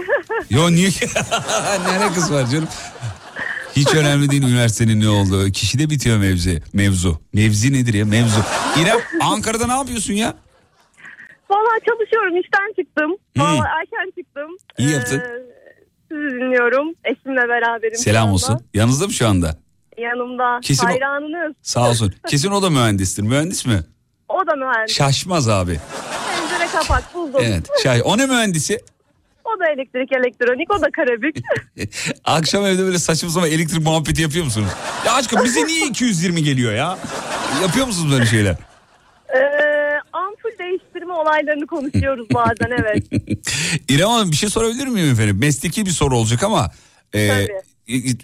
[0.50, 1.06] Yo niye ki?
[1.86, 2.68] ne alakası var canım?
[3.76, 5.50] Hiç önemli değil üniversitenin ne olduğu.
[5.50, 6.50] Kişide bitiyor mevzu.
[6.72, 7.20] Mevzu.
[7.32, 8.04] Mevzi nedir ya?
[8.04, 8.40] Mevzu.
[8.82, 10.34] İrem Ankara'da ne yapıyorsun ya?
[11.50, 13.10] Valla çalışıyorum, işten çıktım.
[13.36, 13.42] Hmm.
[13.42, 14.50] Valla erken çıktım.
[14.78, 15.22] İyi yaptın.
[16.08, 16.94] sizi dinliyorum.
[17.04, 17.96] Eşimle beraberim.
[17.96, 18.60] Selam olsun.
[18.74, 19.56] Yanınızda mı şu anda?
[19.98, 20.60] Yanımda.
[20.62, 21.56] Kesin o- Hayranınız.
[21.62, 22.14] Sağ olsun.
[22.28, 23.22] Kesin o da mühendistir.
[23.22, 23.80] Mühendis mi?
[24.28, 24.96] O da mühendis.
[24.96, 25.80] Şaşmaz abi.
[26.50, 27.40] Pencere kapak buldum.
[27.44, 27.66] Evet.
[27.82, 28.00] Şaş.
[28.04, 28.80] O ne mühendisi?
[29.56, 31.36] O da elektrik, elektronik, o da Karabük.
[32.24, 34.68] Akşam evde böyle saçma sapan elektrik muhabbeti yapıyor musunuz?
[35.06, 36.98] Ya aşkım bize niye 220 geliyor ya?
[37.62, 38.56] Yapıyor musunuz böyle şeyler?
[39.34, 39.38] ee,
[40.12, 43.04] ampul değiştirme olaylarını konuşuyoruz bazen evet.
[43.88, 45.38] İrem Hanım bir şey sorabilir miyim efendim?
[45.40, 46.70] Mesleki bir soru olacak ama...
[47.14, 47.46] e,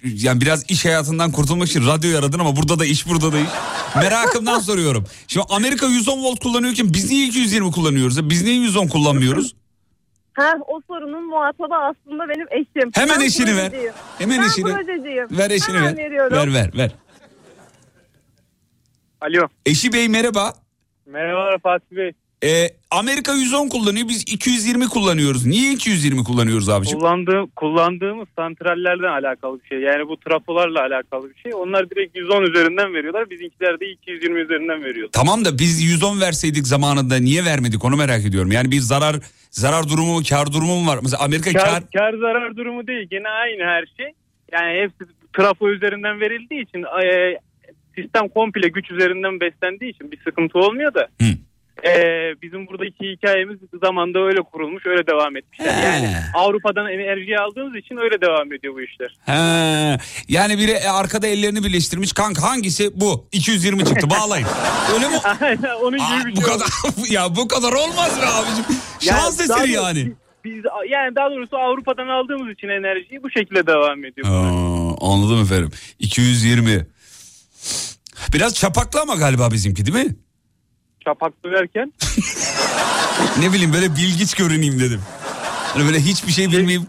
[0.04, 3.48] yani biraz iş hayatından kurtulmak için radyoyu aradın ama burada da iş burada da iş.
[3.96, 5.04] Merakımdan soruyorum.
[5.28, 8.30] Şimdi Amerika 110 volt kullanıyorken biz niye 220 kullanıyoruz?
[8.30, 9.54] Biz niye 110 kullanmıyoruz?
[10.34, 12.90] Ha, o sorunun muhatabı aslında benim eşim.
[12.94, 13.72] Hemen Ben eşini ver.
[14.18, 14.72] Hemen ben eşini.
[14.72, 15.26] projeciyim.
[15.30, 16.04] Ver eşini Hemen ver.
[16.04, 16.36] veriyorum.
[16.36, 16.90] Ver ver ver.
[19.20, 19.48] Alo.
[19.66, 20.52] Eşi bey merhaba.
[21.06, 22.12] Merhabalar Fatih Bey.
[22.44, 25.46] Ee, Amerika 110 kullanıyor biz 220 kullanıyoruz.
[25.46, 26.98] Niye 220 kullanıyoruz abicim?
[26.98, 29.78] Kullandığım, kullandığımız santrallerden alakalı bir şey.
[29.80, 31.54] Yani bu trafolarla alakalı bir şey.
[31.54, 33.30] Onlar direkt 110 üzerinden veriyorlar.
[33.30, 35.08] Bizimkiler de 220 üzerinden veriyor.
[35.12, 38.52] Tamam da biz 110 verseydik zamanında niye vermedik onu merak ediyorum.
[38.52, 39.16] Yani bir zarar
[39.54, 40.98] zarar durumu kar durumu mu var?
[41.02, 43.08] Mesela Amerika kar, Kar, kar zarar durumu değil.
[43.10, 44.12] Gene aynı her şey.
[44.52, 47.38] Yani hepsi trafo üzerinden verildiği için e,
[47.94, 51.08] sistem komple güç üzerinden beslendiği için bir sıkıntı olmuyor da.
[51.20, 51.26] Hı.
[51.86, 51.90] E,
[52.42, 55.82] bizim buradaki hikayemiz zamanda öyle kurulmuş, öyle devam etmişler.
[55.84, 56.16] Yani.
[56.34, 59.16] Avrupa'dan enerjiyi aldığımız için öyle devam ediyor bu işler.
[59.26, 62.12] He, yani biri arkada ellerini birleştirmiş.
[62.12, 63.28] Kanka hangisi bu?
[63.32, 64.46] 220 çıktı bağlayın.
[64.94, 65.16] Öyle mi?
[65.40, 66.68] Aynen onun gibi Aa, bir bu şey kadar
[67.10, 68.64] ya bu kadar olmaz be abicim.
[69.00, 70.04] Şans Yani eseri yani.
[70.44, 74.28] Biz, biz- yani daha doğrusu Avrupa'dan aldığımız için enerjiyi bu şekilde devam ediyor.
[74.28, 75.70] Aa, anladım efendim.
[75.98, 76.86] 220.
[78.34, 80.16] Biraz çapaklı ama galiba bizimki değil mi?
[81.04, 81.92] Çapaklı derken
[83.40, 85.00] Ne bileyim böyle bilgiç görüneyim dedim.
[85.72, 86.82] Hani böyle hiçbir şey bilmeyip...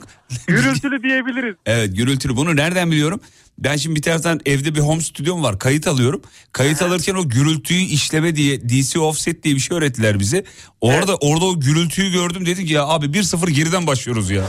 [0.47, 1.55] gürültülü diyebiliriz.
[1.65, 2.35] Evet gürültülü.
[2.35, 3.19] Bunu nereden biliyorum?
[3.57, 5.59] Ben şimdi bir taraftan evde bir home stüdyom var.
[5.59, 6.21] Kayıt alıyorum.
[6.51, 10.43] Kayıt alırken o gürültüyü işleme diye DC offset diye bir şey öğrettiler bize.
[10.81, 14.43] Orada orada o gürültüyü gördüm dedik ya abi 1-0 geriden başlıyoruz ya.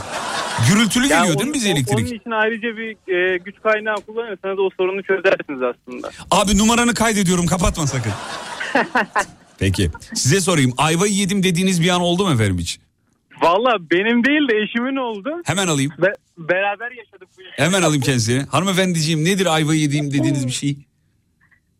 [0.69, 1.97] Gürültülü Yani geliyor değil mi onun- bize elektrik?
[1.99, 6.11] Onun için ayrıca bir e, güç kaynağı kullanırsanız o sorunu çözersiniz aslında.
[6.31, 8.11] Abi numaranı kaydediyorum kapatma sakın.
[9.59, 12.79] Peki size sorayım ayvayı yedim dediğiniz bir an oldu mu efendim hiç?
[13.41, 15.41] Valla benim değil de eşimin oldu.
[15.45, 15.91] Hemen alayım.
[15.99, 17.51] Ve beraber yaşadık bu işi.
[17.55, 18.41] Hemen alayım kendisini.
[18.43, 20.77] Hanımefendiciğim nedir ayvayı yediğim dediğiniz bir şey?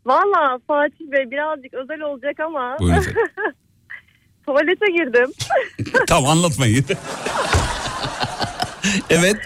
[0.06, 3.22] Valla Fatih Bey birazcık özel olacak ama Buyurun efendim.
[4.46, 5.32] tuvalete girdim.
[6.08, 6.86] tamam anlatmayın.
[9.10, 9.38] evet.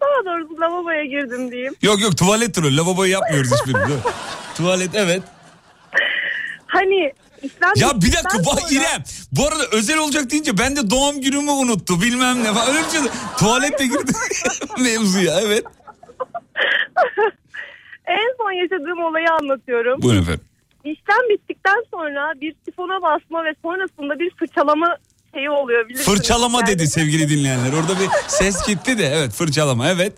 [0.00, 1.74] Daha doğrusu lavaboya girdim diyeyim.
[1.82, 2.76] Yok yok tuvalet turu.
[2.76, 3.96] Lavaboyu yapmıyoruz hiçbirini.
[4.56, 5.22] Tuvalet evet.
[6.66, 7.12] Hani
[7.42, 9.02] işlem Ya bir dakika sonra- İrem.
[9.32, 12.68] Bu arada özel olacak deyince ben de doğum günümü unuttu bilmem ne falan.
[12.68, 13.00] Öyle bir şey.
[13.38, 14.12] Tuvalette girdi
[14.78, 15.64] mevzuya evet.
[18.06, 20.02] En son yaşadığım olayı anlatıyorum.
[20.02, 20.44] Buyurun efendim.
[20.84, 24.96] işlem bittikten sonra bir sifona basma ve sonrasında bir fırçalama
[25.34, 26.16] şeyi oluyor bilirsiniz.
[26.18, 27.72] Fırçalama Yani dedi sevgili dinleyenler.
[27.72, 30.12] Orada bir ses gitti de evet fırçalama evet.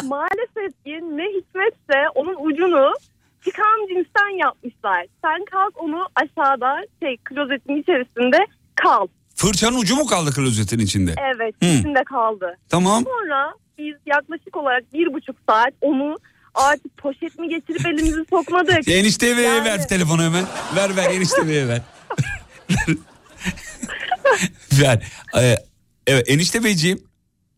[0.03, 2.93] Maalesef ki ne hikmetse onun ucunu
[3.49, 5.05] çıkan cinsten yapmışlar.
[5.23, 8.37] Sen kalk onu aşağıda şey klozetin içerisinde
[8.75, 9.07] kal.
[9.35, 11.15] Fırçanın ucu mu kaldı klozetin içinde?
[11.35, 11.65] Evet Hı.
[11.65, 12.57] içinde kaldı.
[12.69, 13.03] Tamam.
[13.03, 16.17] Sonra biz yaklaşık olarak bir buçuk saat onu
[16.55, 18.87] artık poşet mi geçirip elimizi sokmadık.
[18.87, 20.45] Enişte Bey'e Yani- ver telefonu hemen.
[20.75, 21.81] Ver ver enişte Bey'e ver.
[24.81, 25.03] ver.
[25.37, 25.55] Ee,
[26.07, 27.03] evet enişte Beyciğim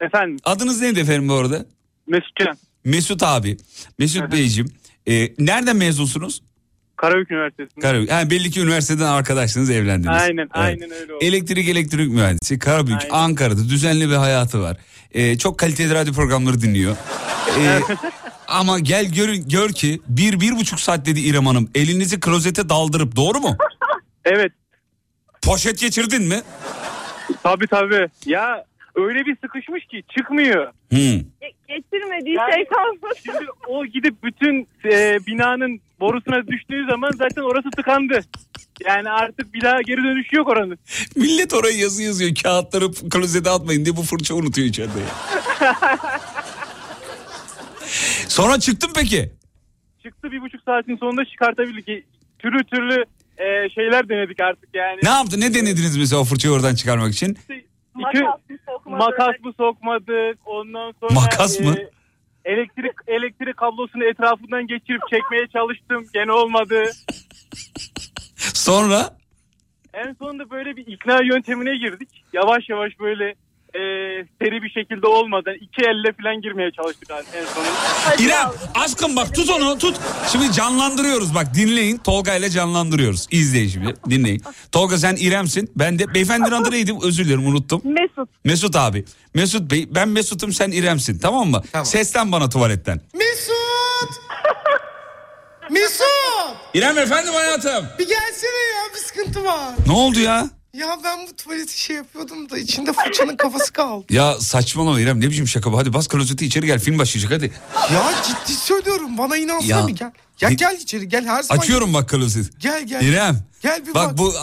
[0.02, 1.66] Efendim adınız neydi efendim bu arada?
[2.08, 2.58] Mesutcan.
[2.86, 3.58] Mesut abi.
[4.00, 4.70] Mesut Beyciğim.
[5.08, 6.42] E, nereden mezunsunuz?
[6.98, 7.82] Karabük Üniversitesi'nde.
[7.82, 8.12] Karabük.
[8.12, 10.22] Ha, belli ki üniversiteden arkadaşsınız evlendiniz.
[10.22, 10.50] Aynen Evet.
[10.52, 11.26] aynen öyle oldu.
[11.26, 13.10] Elektrik elektrik mühendisi Karabük Aynen.
[13.14, 14.78] Ankara'da düzenli bir hayatı var.
[15.12, 16.96] Ee, çok kaliteli radyo programları dinliyor.
[17.60, 17.80] Ee,
[18.48, 23.16] ama gel gör, gör ki bir bir buçuk saat dedi İrem Hanım elinizi klozete daldırıp
[23.16, 23.58] doğru mu?
[24.26, 24.52] Evet
[25.42, 26.42] Poşet geçirdin mi?
[27.44, 28.08] tabi tabi.
[28.26, 28.66] Ya
[28.96, 30.72] öyle bir sıkışmış ki çıkmıyor.
[30.90, 31.00] Hmm.
[31.00, 33.14] Ge- geçirmediği Yani- şey kalmadı.
[33.26, 38.22] Şimdi o gidip bütün e, binanın borusuna düştüğü zaman zaten orası tıkandı.
[38.86, 40.78] Yani artık bir daha geri dönüşü yok oranın.
[41.16, 45.00] Millet oraya yazı yazıyor kağıtları klozete atmayın diye bu fırça unutuyor içeride.
[48.28, 49.32] Sonra çıktın peki?
[50.04, 51.86] Çıktı bir buçuk saatin sonunda çıkartabildik.
[51.86, 52.04] ki
[52.40, 53.06] Türlü türlü
[53.38, 55.00] e, şeyler denedik artık yani.
[55.04, 55.40] Ne yaptı?
[55.40, 57.38] Ne denediniz mesela o fırçayı oradan çıkarmak için?
[58.00, 58.98] İki, Makas mı sokmadı?
[58.98, 61.76] makas mı sokmadık ondan sonra Makas mı?
[62.46, 66.84] elektrik elektrik kablosunu etrafından geçirip çekmeye çalıştım gene olmadı.
[68.38, 69.18] Sonra
[69.94, 72.24] En sonunda böyle bir ikna yöntemine girdik.
[72.34, 73.36] Yavaş yavaş böyle
[73.76, 73.82] e,
[74.42, 78.16] seri bir şekilde olmadan iki elle falan girmeye çalıştık en sonunda.
[78.20, 79.96] İrem aşkım bak tut onu tut.
[80.32, 81.98] Şimdi canlandırıyoruz bak dinleyin.
[81.98, 83.28] Tolga ile canlandırıyoruz.
[83.32, 84.42] İzleyin şimdi dinleyin.
[84.72, 85.72] Tolga sen İrem'sin.
[85.76, 86.94] Ben de beyefendinin adı neydi?
[87.04, 87.82] Özür dilerim unuttum.
[87.84, 88.30] Mesut.
[88.44, 89.06] Mesut abi.
[89.34, 91.62] Mesut Bey ben Mesut'um sen İrem'sin tamam mı?
[91.72, 91.86] Tamam.
[91.86, 93.02] Seslen bana tuvaletten.
[93.14, 94.22] Mesut!
[95.72, 96.58] Mesut!
[96.74, 97.86] İrem efendim hayatım.
[98.00, 99.70] Bir gelsene ya bir sıkıntı var.
[99.88, 100.50] Ne oldu ya?
[100.74, 104.06] Ya ben bu tuvaleti şey yapıyordum da içinde fırçanın kafası kaldı.
[104.10, 105.78] Ya saçmalama İrem ne biçim şaka bu?
[105.78, 107.52] Hadi bas klozeti içeri gel film başlayacak hadi.
[107.94, 109.88] Ya ciddi söylüyorum bana inansana Ya.
[109.88, 110.12] bir gel.
[110.42, 111.62] Ya Ne- gel içeri gel her zaman.
[111.62, 112.50] Açıyorum bak klozeti.
[112.60, 113.02] Gel gel.
[113.02, 113.40] İrem.
[113.62, 114.18] Gel bir Bak bak.
[114.18, 114.34] bu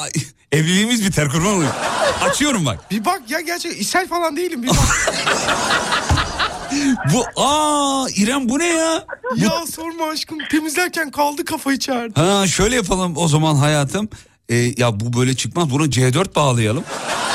[0.52, 1.72] evliliğimiz biter kurban olayım.
[2.22, 2.90] Açıyorum bak.
[2.90, 4.76] Bir bak ya gerçekten ishal falan değilim bir bak.
[7.14, 9.04] Bu aa İrem bu ne ya?
[9.36, 12.20] ya sorma aşkım temizlerken kaldı kafa içeride.
[12.20, 14.08] Ha şöyle yapalım o zaman hayatım.
[14.50, 15.70] Ee, ya bu böyle çıkmaz.
[15.70, 16.84] Bunu C4 bağlayalım.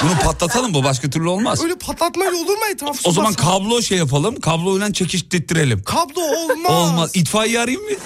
[0.04, 1.64] Bunu patlatalım bu başka türlü olmaz.
[1.64, 4.40] Öyle patlatmayla olur mu etrafı O zaman kablo şey yapalım.
[4.40, 5.84] Kabloyla çekiştirtirelim.
[5.84, 6.72] Kablo olmaz.
[6.72, 7.12] Olmaz.
[7.14, 7.92] İtfaiye arayayım mı?
[7.92, 8.02] Yok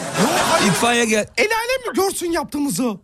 [0.51, 0.71] hayır.
[0.71, 1.27] İtfaiye gel.
[1.37, 2.97] El alem mi görsün yaptığımızı?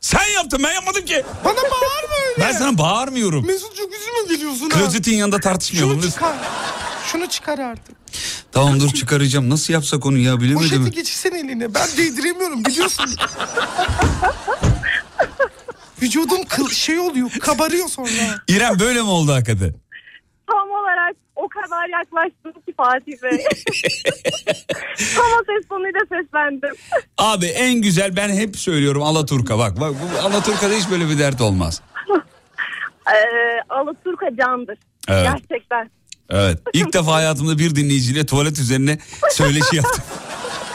[0.00, 1.24] Sen yaptın ben yapmadım ki.
[1.44, 2.40] Bana bağırma öyle.
[2.40, 3.46] Ben sana bağırmıyorum.
[3.46, 4.78] Mesut çok üzülme geliyorsun ha.
[4.78, 6.00] Klozetin yanında tartışmayalım.
[6.02, 6.36] Şunu çıkar.
[7.12, 7.96] Şunu çıkar artık.
[8.52, 9.50] Tamam dur çıkaracağım.
[9.50, 10.68] Nasıl yapsak onu ya bilemedim.
[10.82, 11.74] Poşeti geçirsene eline.
[11.74, 13.06] Ben değdiremiyorum biliyorsun.
[16.02, 18.10] Vücudum kıl şey oluyor kabarıyor sonra.
[18.48, 19.74] İrem böyle mi oldu hakikaten?
[20.46, 23.44] Tam olarak o kadar yaklaştım ki Fatih Bey.
[25.14, 26.74] Tam o ses tonuyla seslendim.
[27.18, 29.80] Abi en güzel ben hep söylüyorum Alaturka bak.
[29.80, 31.82] Bak bu Alaturka'da hiç böyle bir dert olmaz.
[33.06, 34.78] Ee, Alaturka candır.
[35.08, 35.24] Evet.
[35.24, 35.90] Gerçekten.
[36.30, 36.58] Evet.
[36.72, 38.98] İlk defa hayatımda bir dinleyiciyle tuvalet üzerine
[39.30, 40.04] söyleşi yaptım.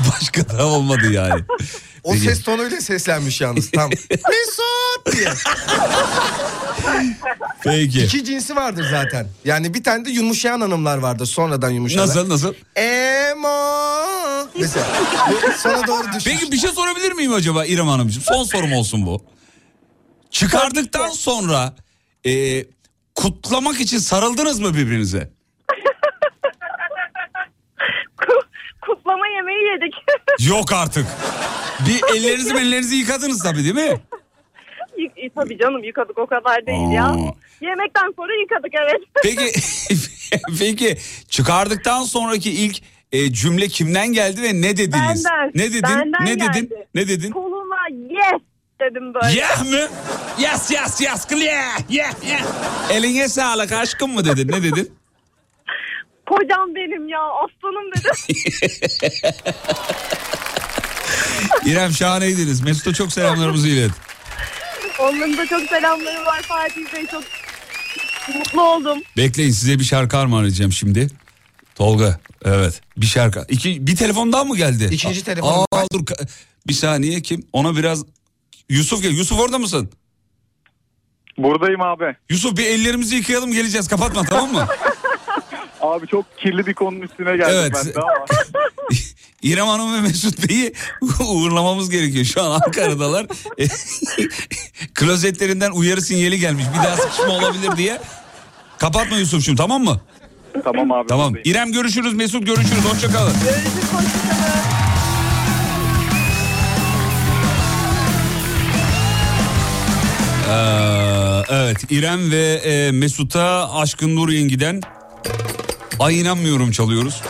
[0.11, 1.41] Başka da olmadı yani.
[2.03, 2.25] O Peki.
[2.25, 3.89] ses tonuyla seslenmiş yalnız tam.
[4.09, 5.29] Mesut diye.
[7.63, 8.03] Peki.
[8.03, 9.27] İki cinsi vardır zaten.
[9.45, 12.07] Yani bir tane de yumuşayan hanımlar vardır sonradan yumuşayan.
[12.07, 12.53] Nasıl nasıl?
[12.75, 13.49] Emo.
[14.59, 14.85] Mesela
[15.57, 16.23] sana doğru düşmüş.
[16.23, 18.23] Peki bir şey sorabilir miyim acaba İrem Hanımcığım?
[18.23, 19.21] Son sorum olsun bu.
[20.31, 21.75] Çıkardıktan sonra
[22.25, 22.65] e,
[23.15, 25.31] kutlamak için sarıldınız mı birbirinize?
[28.95, 29.93] Kutlama yemeği yedik.
[30.49, 31.05] Yok artık.
[31.87, 33.99] Bir ellerinizi ellerinizi yıkadınız tabii değil mi?
[34.97, 37.05] Y- Tabii canım yıkadık o kadar değil ya.
[37.05, 37.33] Aa.
[37.61, 39.01] Yemekten sonra yıkadık evet.
[39.23, 39.51] Peki
[40.59, 40.97] peki
[41.29, 42.77] çıkardıktan sonraki ilk
[43.11, 45.25] e, cümle kimden geldi ve ne dediniz?
[45.25, 45.51] Benden.
[45.55, 45.83] Ne dedin?
[45.83, 46.51] Benden ne dedin?
[46.53, 46.87] geldi.
[46.95, 47.31] Ne dedin?
[47.31, 47.77] Koluma
[48.09, 48.41] yes
[48.81, 49.39] dedim böyle.
[49.39, 49.87] Yeah mı?
[50.39, 52.41] Yes yes yes yeah yeah yeah.
[52.91, 54.47] Eline sağlık aşkım mı dedin?
[54.51, 54.93] Ne dedin?
[56.31, 58.11] Kocam benim ya aslanım dedim.
[61.71, 62.61] İrem şahaneydiniz.
[62.61, 63.91] Mesut'a çok selamlarımızı ilet.
[64.99, 67.23] Onların da çok selamları var Fatih Bey çok
[68.35, 68.99] mutlu oldum.
[69.17, 71.07] Bekleyin size bir şarkı armağanlayacağım şimdi.
[71.75, 73.45] Tolga evet bir şarkı.
[73.49, 74.89] İki, bir telefon daha mı geldi?
[74.91, 76.27] İkinci telefon Aa, dur ka-
[76.67, 77.45] bir saniye kim?
[77.53, 78.05] Ona biraz
[78.69, 79.11] Yusuf gel.
[79.11, 79.91] Yusuf orada mısın?
[81.37, 82.15] Buradayım abi.
[82.29, 83.87] Yusuf bir ellerimizi yıkayalım geleceğiz.
[83.87, 84.67] Kapatma tamam mı?
[85.81, 87.71] Abi çok kirli bir konunun üstüne geldim Evet.
[87.75, 88.25] ben de ama.
[89.41, 90.73] İrem Hanım ve Mesut Bey'i
[91.27, 92.25] uğurlamamız gerekiyor.
[92.25, 93.25] Şu an Ankara'dalar.
[93.57, 93.67] E,
[94.93, 96.65] Klozetlerinden uyarı sinyali gelmiş.
[96.73, 98.01] Bir daha sıkışma olabilir diye.
[98.77, 100.01] Kapatma Yusuf'cum tamam mı?
[100.63, 101.07] tamam abi.
[101.07, 101.33] Tamam.
[101.43, 102.13] İrem görüşürüz.
[102.13, 102.85] Mesut görüşürüz.
[102.93, 103.33] Hoşçakalın.
[110.49, 110.53] Ee,
[111.49, 114.81] evet İrem ve e, Mesut'a Aşkın Nur Yengi'den
[116.01, 117.21] Ay inanmıyorum çalıyoruz.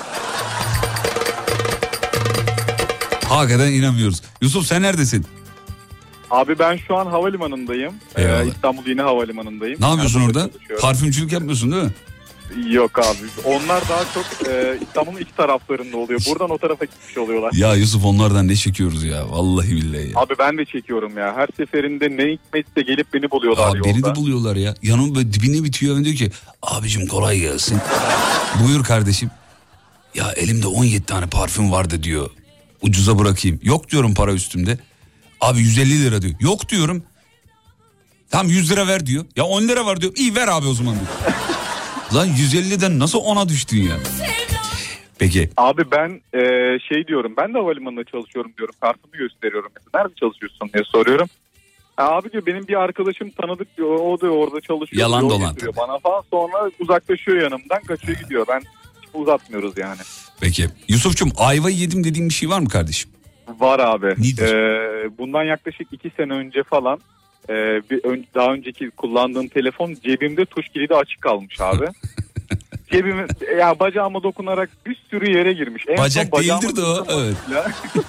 [3.30, 4.22] Hakikaten inanmıyoruz.
[4.42, 5.26] Yusuf sen neredesin?
[6.32, 7.94] Abi ben şu an havalimanındayım.
[8.16, 8.46] Ee, Eyvallah.
[8.46, 9.82] İstanbul Yeni Havalimanı'ndayım.
[9.82, 10.50] Ne yapıyorsun Nerede orada?
[10.82, 11.92] Parfümcülük yapmıyorsun değil mi?
[12.70, 13.18] Yok abi.
[13.46, 16.22] Onlar daha çok e, İstanbul'un iki taraflarında oluyor.
[16.30, 17.52] Buradan o tarafa gitmiş oluyorlar.
[17.54, 19.30] Ya Yusuf onlardan ne çekiyoruz ya?
[19.32, 20.20] Vallahi billahi ya.
[20.20, 21.34] Abi ben de çekiyorum ya.
[21.36, 23.90] Her seferinde ne hikmetse gelip beni buluyorlar Abi yolda.
[23.90, 24.76] beni de buluyorlar ya.
[24.84, 25.98] Yanım böyle dibine bitiyor.
[25.98, 26.32] Ben diyor ki
[26.62, 27.78] abicim kolay gelsin.
[28.66, 29.30] Buyur kardeşim.
[30.16, 32.30] Ya elimde 17 tane parfüm vardı diyor.
[32.82, 33.60] Ucuza bırakayım.
[33.64, 34.78] Yok diyorum para üstümde.
[35.42, 36.34] Abi 150 lira diyor.
[36.40, 37.04] Yok diyorum.
[38.30, 39.26] Tamam 100 lira ver diyor.
[39.36, 40.14] Ya 10 lira var diyor.
[40.16, 41.36] İyi ver abi o zaman diyor.
[42.16, 43.96] Lan 150'den nasıl 10'a düştün ya?
[45.20, 46.40] Peki Abi ben e,
[46.80, 47.34] şey diyorum.
[47.38, 48.76] Ben de havalimanında çalışıyorum diyorum.
[48.82, 49.72] Kartımı gösteriyorum.
[49.76, 51.28] Mesela nerede çalışıyorsun diye soruyorum.
[51.96, 53.90] Ha, abi diyor benim bir arkadaşım tanıdık diyor.
[53.90, 55.02] O da orada çalışıyor.
[55.02, 58.46] Yalan dolan Bana falan sonra uzaklaşıyor yanımdan kaçıyor gidiyor.
[58.50, 58.62] Ben
[59.14, 60.00] uzatmıyoruz yani.
[60.42, 60.70] peki.
[60.88, 63.12] Yusuf'cum ayvayı yedim dediğin bir şey var mı kardeşim?
[63.60, 64.08] Var abi.
[64.08, 64.54] Nedir?
[64.54, 67.00] Ee, bundan yaklaşık iki sene önce falan
[67.50, 67.54] e,
[67.90, 71.86] bir ön- daha önceki kullandığım telefon cebimde tuş kilidi açık kalmış abi.
[72.92, 73.28] Cebime
[73.60, 75.84] ya bacağıma dokunarak bir sürü yere girmiş.
[75.88, 77.06] En Bacak değildir de o.
[77.10, 77.36] Evet.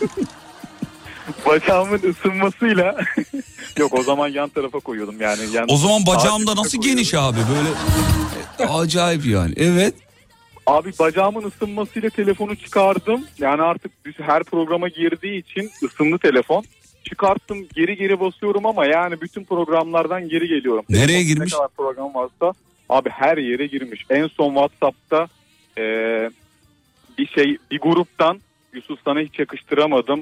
[1.47, 2.97] bacağımın ısınmasıyla
[3.78, 5.41] yok o zaman yan tarafa koyuyordum yani.
[5.53, 9.53] Yan, O zaman bacağımda nasıl geniş abi böyle acayip yani.
[9.57, 9.95] Evet.
[10.66, 13.24] Abi bacağımın ısınmasıyla telefonu çıkardım.
[13.39, 16.64] Yani artık her programa girdiği için ısındı telefon.
[17.05, 20.84] Çıkarttım geri geri basıyorum ama yani bütün programlardan geri geliyorum.
[20.90, 21.53] Nereye girmiş?
[21.53, 22.53] Ne kadar program varsa
[22.88, 24.05] abi her yere girmiş.
[24.11, 25.26] En son WhatsApp'ta
[25.78, 25.82] e,
[27.18, 28.40] bir şey bir gruptan
[28.74, 30.20] Yusuf sana hiç yakıştıramadım.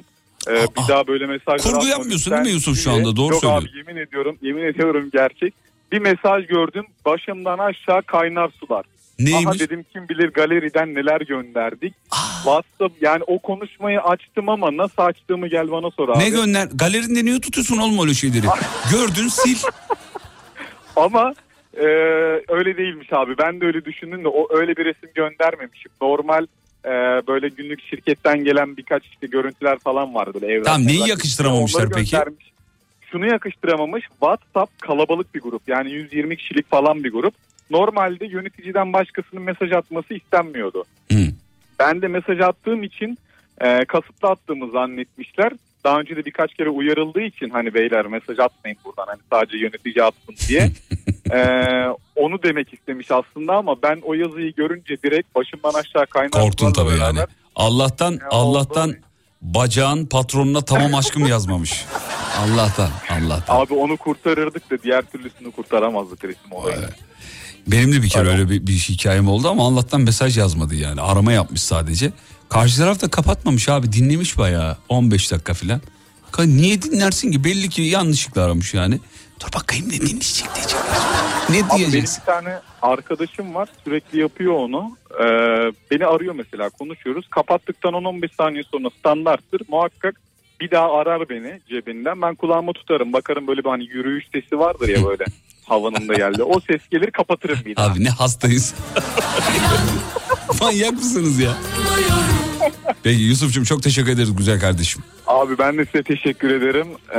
[0.49, 3.17] E, Aa, bir daha böyle mesaj kurgu yapmıyorsun değil mi Yusuf şu anda?
[3.17, 3.63] Doğru Yok söylüyor.
[3.63, 5.55] abi yemin ediyorum yemin ediyorum gerçek.
[5.93, 8.85] Bir mesaj gördüm başımdan aşağı kaynar sular.
[9.21, 9.61] Aha Neymiş?
[9.61, 11.95] dedim kim bilir galeriden neler gönderdik.
[12.45, 16.19] WhatsApp yani o konuşmayı açtım ama nasıl açtığımı gel bana sor abi.
[16.19, 16.69] Ne gönder?
[16.75, 18.47] Galerinde niye tutuyorsun oğlum öyle şeyleri?
[18.93, 19.61] Gördün sil.
[20.97, 21.35] ama
[21.77, 21.85] e,
[22.49, 23.39] öyle değilmiş abi.
[23.39, 25.93] Ben de öyle düşündüm de o öyle bir resim göndermemişim.
[26.03, 26.47] Normal
[26.85, 26.91] e,
[27.27, 30.65] böyle günlük şirketten gelen birkaç işte görüntüler falan var böyle evrak.
[30.67, 32.11] Tamam, neyi yakıştıramamışlar Onları peki?
[32.11, 32.51] göndermiş.
[33.13, 34.05] Şunu yakıştıramamış.
[34.11, 35.63] WhatsApp kalabalık bir grup.
[35.67, 37.35] Yani 120 kişilik falan bir grup.
[37.71, 40.85] Normalde yöneticiden başkasının mesaj atması istenmiyordu.
[41.13, 41.19] Hı.
[41.79, 43.19] Ben de mesaj attığım için
[43.61, 45.53] e, kasıtlı attığımı zannetmişler.
[45.85, 50.05] Daha önce de birkaç kere uyarıldığı için hani beyler mesaj atmayın buradan hani sadece yönetici
[50.05, 50.71] atsın diye.
[51.33, 51.39] E,
[52.17, 56.31] onu demek istemiş aslında ama ben o yazıyı görünce direkt başımdan aşağı kaynar.
[56.31, 57.01] Korktun tabii yani.
[57.19, 58.97] beraber- Allah'tan Ya Allah'tan oldu.
[59.43, 61.85] bacağın patronuna tamam aşkım yazmamış.
[62.39, 63.61] Allah'tan Allah'tan.
[63.61, 66.89] Abi onu kurtarırdık da diğer türlüsünü kurtaramazdık resim olayını.
[67.73, 71.01] Benim de bir kere öyle bir, bir hikayem oldu ama Allah'tan mesaj yazmadı yani.
[71.01, 72.13] Arama yapmış sadece.
[72.49, 75.81] Karşı taraf da kapatmamış abi dinlemiş bayağı 15 dakika falan.
[76.39, 78.99] Niye dinlersin ki belli ki yanlışlıkla aramış yani.
[79.41, 80.77] Dur bakayım ne dinleyecek diyecek.
[81.51, 82.21] Ne Abi benim diyeceksin?
[82.21, 84.97] bir tane arkadaşım var sürekli yapıyor onu.
[85.15, 85.25] Ee,
[85.91, 87.29] beni arıyor mesela konuşuyoruz.
[87.31, 89.63] Kapattıktan 10-15 saniye sonra standarttır.
[89.69, 90.21] Muhakkak
[90.61, 92.23] bir daha arar beni cebinden.
[92.23, 93.13] Ben kulağıma tutarım.
[93.13, 95.25] Bakarım böyle bir hani yürüyüş sesi vardır ya böyle
[95.71, 96.43] havanın da geldi.
[96.43, 97.87] O ses gelir kapatırım bir daha.
[97.87, 98.75] Abi ne hastayız.
[100.61, 101.51] Manyak mısınız ya?
[103.03, 105.03] Peki Yusuf'cum çok teşekkür ederiz güzel kardeşim.
[105.27, 106.87] Abi ben de size teşekkür ederim.
[107.15, 107.19] Ee,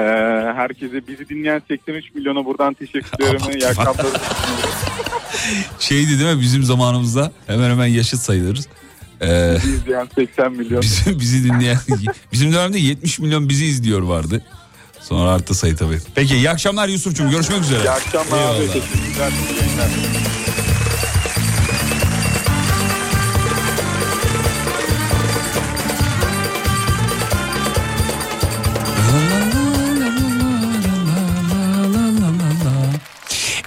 [0.55, 3.41] herkese bizi dinleyen 83 milyona buradan teşekkür ederim.
[3.55, 4.05] İyi akşamlar.
[5.79, 8.67] Şeydi değil mi bizim zamanımızda hemen hemen yaşıt sayılırız.
[9.21, 10.81] Ee, Bizi izleyen 80 milyon.
[10.81, 11.77] bizi, bizi dinleyen
[12.33, 14.41] bizim dönemde 70 milyon bizi izliyor vardı.
[15.11, 15.99] Sonra arttı sayı tabii.
[16.15, 17.83] Peki iyi akşamlar Yusuf'cum görüşmek üzere.
[17.83, 18.61] İyi akşamlar abi.
[18.61, 18.73] Eyvallah.
[18.73, 19.31] Teşekkürler.
[19.59, 19.87] yayınlar.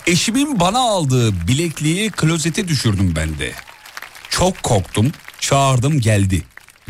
[0.07, 3.53] Eşimin bana aldığı bilekliği klozete düşürdüm ben de.
[4.31, 5.13] Çok korktum.
[5.41, 6.43] çağırdım geldi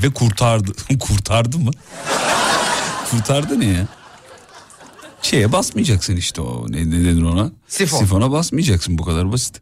[0.02, 0.72] ve kurtardı.
[1.00, 1.70] kurtardı mı?
[3.10, 3.86] kurtardı ne ya?
[5.24, 7.52] Şeye basmayacaksın işte o ne, ne denir ona?
[7.68, 7.98] Sifon.
[7.98, 9.60] Sifona basmayacaksın bu kadar basit.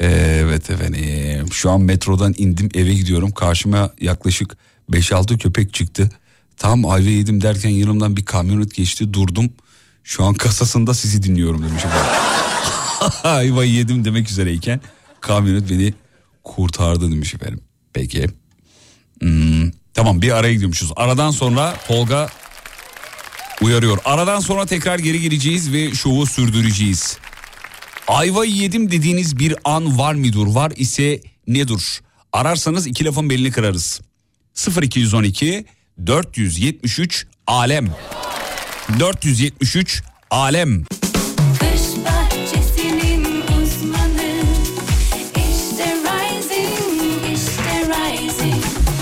[0.00, 4.56] Evet efendim şu an metrodan indim eve gidiyorum karşıma yaklaşık
[4.90, 6.10] 5-6 köpek çıktı.
[6.56, 9.50] Tam ayva yedim derken yanımdan bir kamyonet geçti durdum.
[10.04, 11.82] Şu an kasasında sizi dinliyorum demiş.
[13.24, 14.80] Ayvayı yedim demek üzereyken
[15.20, 15.94] kamyonet beni
[16.44, 17.60] kurtardı demiş efendim.
[17.92, 18.26] Peki.
[19.20, 20.92] Hmm, tamam bir araya gidiyormuşuz.
[20.96, 22.28] Aradan sonra Tolga
[23.64, 23.98] uyarıyor.
[24.04, 27.18] Aradan sonra tekrar geri geleceğiz ve şovu sürdüreceğiz.
[28.08, 30.46] Ayvayı yedim dediğiniz bir an var mıdır?
[30.46, 32.00] Var ise nedir?
[32.32, 34.00] Ararsanız iki lafın belini kırarız.
[34.82, 35.64] 0212
[36.06, 37.94] 473 alem.
[39.00, 40.84] 473 alem.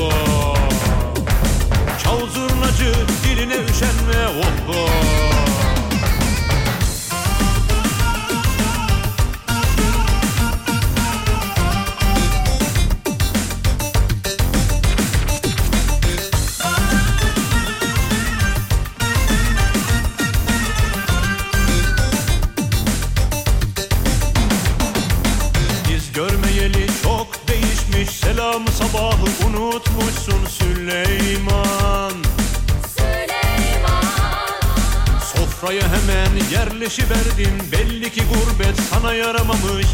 [0.00, 0.56] Oh
[2.02, 2.94] Çal zurnacı
[3.24, 5.09] diline üşenme oh
[39.20, 39.86] yaramamış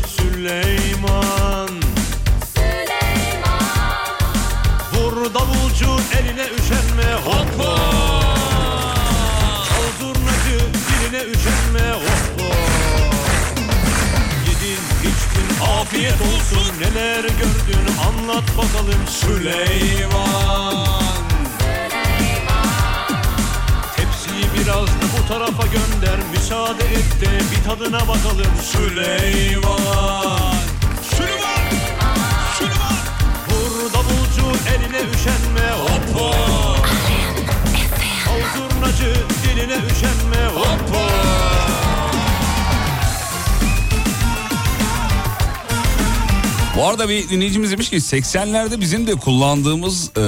[47.06, 50.22] arada bir dinleyicimiz demiş ki 80'lerde bizim de kullandığımız e,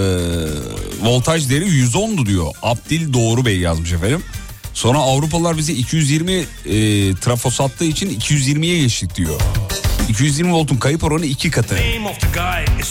[1.02, 2.54] voltaj değeri 110'du diyor.
[2.62, 4.22] Abdil Doğru Bey yazmış efendim.
[4.74, 6.44] Sonra Avrupalılar bize 220 e,
[7.14, 9.40] trafo sattığı için 220'ye geçtik diyor.
[10.08, 11.74] 220 voltun kayıp oranı iki katı.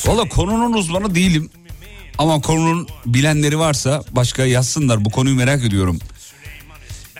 [0.05, 1.49] Valla konunun uzmanı değilim.
[2.17, 5.05] Ama konunun bilenleri varsa başka yazsınlar.
[5.05, 5.99] Bu konuyu merak ediyorum.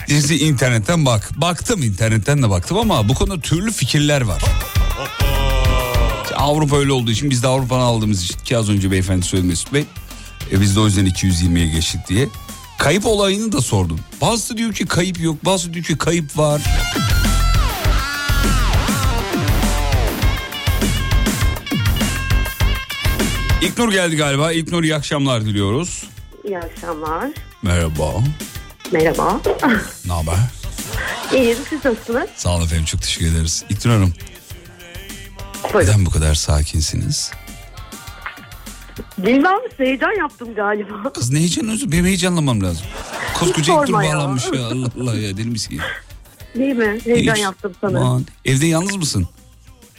[0.09, 1.30] Birisi internetten bak.
[1.36, 4.43] Baktım internetten de baktım ama bu konuda türlü fikirler var.
[6.38, 9.74] Avrupa öyle olduğu için biz de Avrupa'dan aldığımız için ki az önce beyefendi söyledi Mesut
[9.74, 9.86] Bey.
[10.52, 12.28] E biz de o yüzden 220'ye geçtik diye.
[12.78, 14.00] Kayıp olayını da sordum.
[14.22, 16.62] Bazısı diyor ki kayıp yok, bazısı diyor ki kayıp var.
[23.62, 24.52] İlknur geldi galiba.
[24.52, 26.04] İlknur iyi akşamlar diliyoruz.
[26.44, 27.30] İyi akşamlar.
[27.62, 28.14] Merhaba.
[28.92, 29.42] Merhaba.
[30.06, 30.36] Ne haber?
[31.34, 32.30] İyiyim siz nasılsınız?
[32.36, 33.64] Sağ olun efendim çok teşekkür ederiz.
[33.70, 34.14] İlknur Hanım
[35.64, 35.89] Buyurun.
[35.91, 37.32] neden bu kadar sakinsiniz?
[39.18, 41.14] Bilmem heyecan yaptım galiba.
[41.14, 41.91] Kız ne heyecanlısın?
[41.91, 42.86] Benim heyecanlamam lazım.
[43.39, 44.16] Koskoca sorma ya.
[44.16, 44.66] bağlanmış ya.
[44.68, 45.84] Allah Allah ya deli misin ya?
[46.55, 46.97] Değil mi?
[47.03, 47.41] Heyecan Hiç.
[47.43, 47.99] yaptım sana.
[47.99, 49.28] Aman, Evde yalnız mısın?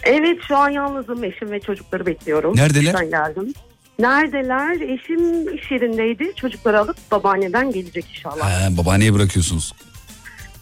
[0.03, 1.25] Evet şu an yalnızım.
[1.25, 2.57] Eşim ve çocukları bekliyorum.
[2.57, 2.83] Neredeler?
[2.95, 3.55] İşten geldim.
[3.99, 4.81] Neredeler?
[4.81, 6.33] Eşim iş yerindeydi.
[6.37, 8.41] Çocukları alıp babaanneden gelecek inşallah.
[8.63, 9.73] Ha, babaanneye bırakıyorsunuz.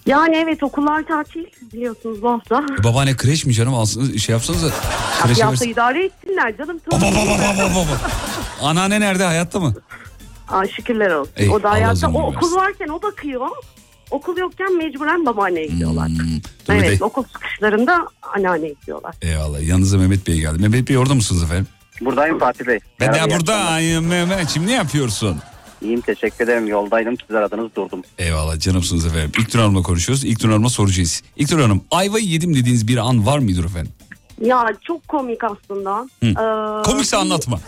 [0.07, 2.65] Yani evet okullar tatil biliyorsunuz bu hafta.
[2.81, 4.67] E, babaanne kreş mi canım alsın şey yapsanız da.
[4.67, 4.73] Bir
[5.29, 5.69] Kreşe hafta versin.
[5.73, 6.81] idare etsinler canım.
[6.93, 8.01] Baba baba baba baba.
[8.63, 9.75] Anneanne nerede hayatta mı?
[10.49, 11.33] Aa, şükürler olsun.
[11.37, 12.09] Ey, o da hayatta.
[12.09, 12.57] O okul versin.
[12.57, 13.49] varken o bakıyor.
[14.11, 16.09] Okul yokken mecburen babaanneye gidiyorlar.
[16.09, 19.15] Hmm, evet de- okul çıkışlarında anneanneye gidiyorlar.
[19.23, 19.63] Eyvallah.
[19.69, 20.59] Yanınızda Mehmet Bey geldi.
[20.63, 21.67] Mehmet Bey orada mısınız efendim?
[22.01, 22.79] Buradayım Fatih Bey.
[23.01, 25.39] Ben de buradayım Mehmetciğim ne yapıyorsun?
[25.83, 26.67] İyiyim teşekkür ederim.
[26.67, 28.03] Yoldaydım siz aradınız durdum.
[28.19, 29.33] Eyvallah canımsınız efendim.
[29.39, 30.25] İlknur Hanım'la konuşuyoruz.
[30.25, 31.23] İlknur Hanım'a soracağız.
[31.37, 33.93] İlknur Hanım ayvayı yedim dediğiniz bir an var mıdır efendim?
[34.41, 36.09] Ya çok komik aslında.
[36.23, 36.27] Hı.
[36.27, 37.61] Ee, Komikse anlatma.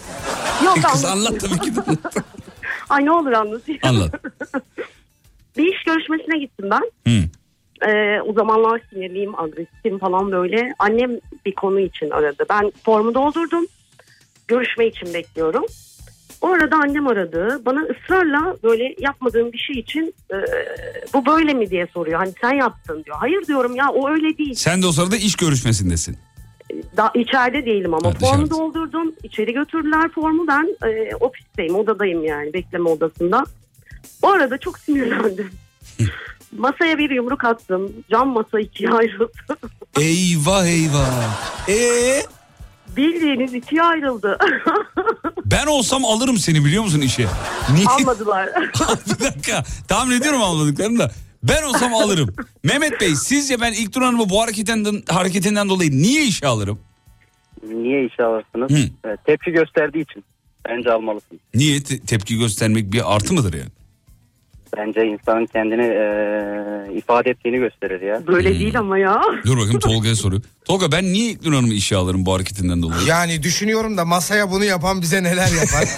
[0.64, 1.80] Yok Kız anlat tabii ki de.
[2.88, 3.80] Ay ne olur anlatayım.
[3.84, 4.14] Anlat.
[5.58, 6.90] bir iş görüşmesine gittim ben.
[7.12, 7.24] Hı.
[7.90, 10.72] Ee, o zamanlar sinirliyim, agresifim falan böyle.
[10.78, 11.10] Annem
[11.46, 12.44] bir konu için aradı.
[12.50, 13.66] Ben formu doldurdum.
[14.48, 15.64] Görüşme için bekliyorum.
[16.42, 17.60] O arada annem aradı.
[17.66, 20.36] Bana ısrarla böyle yapmadığım bir şey için e,
[21.14, 22.18] bu böyle mi diye soruyor.
[22.18, 23.16] Hani sen yaptın diyor.
[23.20, 24.54] Hayır diyorum ya o öyle değil.
[24.54, 26.16] Sen de o sırada iş görüşmesindesin.
[26.96, 28.50] Da, içeride değilim ama Ha, formu dışarıda.
[28.50, 29.14] doldurdum.
[29.22, 30.46] İçeri götürdüler formu.
[30.46, 33.44] Ben e, ofisteyim, odadayım yani bekleme odasında.
[34.22, 35.50] O arada çok sinirlendim.
[36.58, 37.92] Masaya bir yumruk attım.
[38.10, 39.32] Cam masa ikiye ayrıldı.
[40.00, 41.68] Eyvah eyvah.
[41.68, 42.22] Ee?
[42.96, 44.38] Bildiğiniz ikiye ayrıldı.
[45.44, 47.26] Ben olsam alırım seni biliyor musun işe?
[47.74, 47.86] Niye?
[47.86, 48.48] Almadılar.
[49.06, 49.64] bir dakika.
[49.88, 51.10] Tahmin ediyorum almadıklarını da.
[51.42, 52.34] Ben olsam alırım.
[52.64, 56.78] Mehmet Bey sizce ben İlknur Hanım'ı bu hareketinden, hareketinden dolayı niye işe alırım?
[57.68, 58.70] Niye işe alırsınız?
[58.70, 59.08] Hı.
[59.08, 60.24] Ee, tepki gösterdiği için.
[60.68, 61.40] Bence almalısınız.
[61.54, 63.70] Niye te- tepki göstermek bir artı mıdır yani?
[64.76, 68.26] Bence insanın kendini e, ifade ettiğini gösterir ya.
[68.26, 69.20] Böyle değil ama ya.
[69.44, 70.42] Dur bakayım Tolga'ya soruyor.
[70.64, 73.06] Tolga ben niye İlknur Hanım'ı işe alırım bu hareketinden dolayı?
[73.06, 75.84] Yani düşünüyorum da masaya bunu yapan bize neler yapar.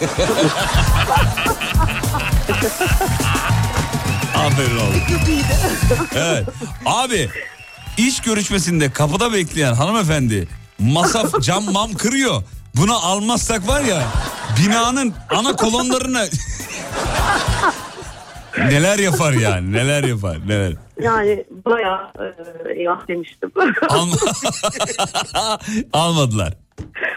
[4.35, 5.03] Aferin oğlum.
[6.14, 6.45] Evet.
[6.87, 7.29] Abi
[7.99, 10.49] iş görüşmesinde kapıda bekleyen hanımefendi
[10.79, 12.43] masa cam mam kırıyor.
[12.77, 14.03] Bunu almazsak var ya
[14.62, 16.25] binanın ana kolonlarına
[18.59, 20.72] neler yapar yani neler yapar neler.
[21.03, 23.53] Yani bayağı e, eyvah demiştim.
[23.88, 24.16] Alma...
[25.92, 26.53] Almadılar.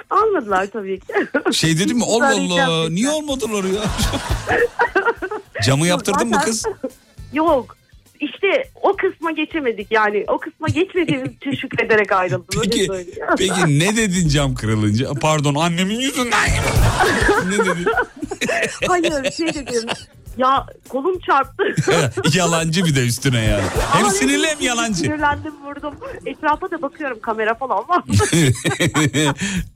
[0.10, 1.14] Almadılar tabii ki.
[1.52, 3.82] Şey dedim mi Allah Allah niye almadılar ya?
[5.64, 6.66] Camı yaptırdın mı kız?
[7.34, 7.78] Yok.
[8.20, 10.26] İşte o kısma geçemedik yani.
[10.28, 12.46] O kısma geçmediğimiz için şükrederek ayrıldım.
[12.64, 12.88] Peki,
[13.38, 15.14] peki ne dedin cam kırılınca?
[15.22, 16.50] Pardon annemin yüzünden.
[17.46, 17.88] ne dedin?
[18.88, 19.90] Hayır şey dedim.
[20.38, 21.64] Ya kolum çarptı.
[22.38, 23.64] Yalancı bir de üstüne yani.
[23.92, 25.00] Hem sinirli hem yalancı.
[25.00, 25.94] Sinirlendim vurdum.
[26.26, 28.04] Etrafa da bakıyorum kamera falan var.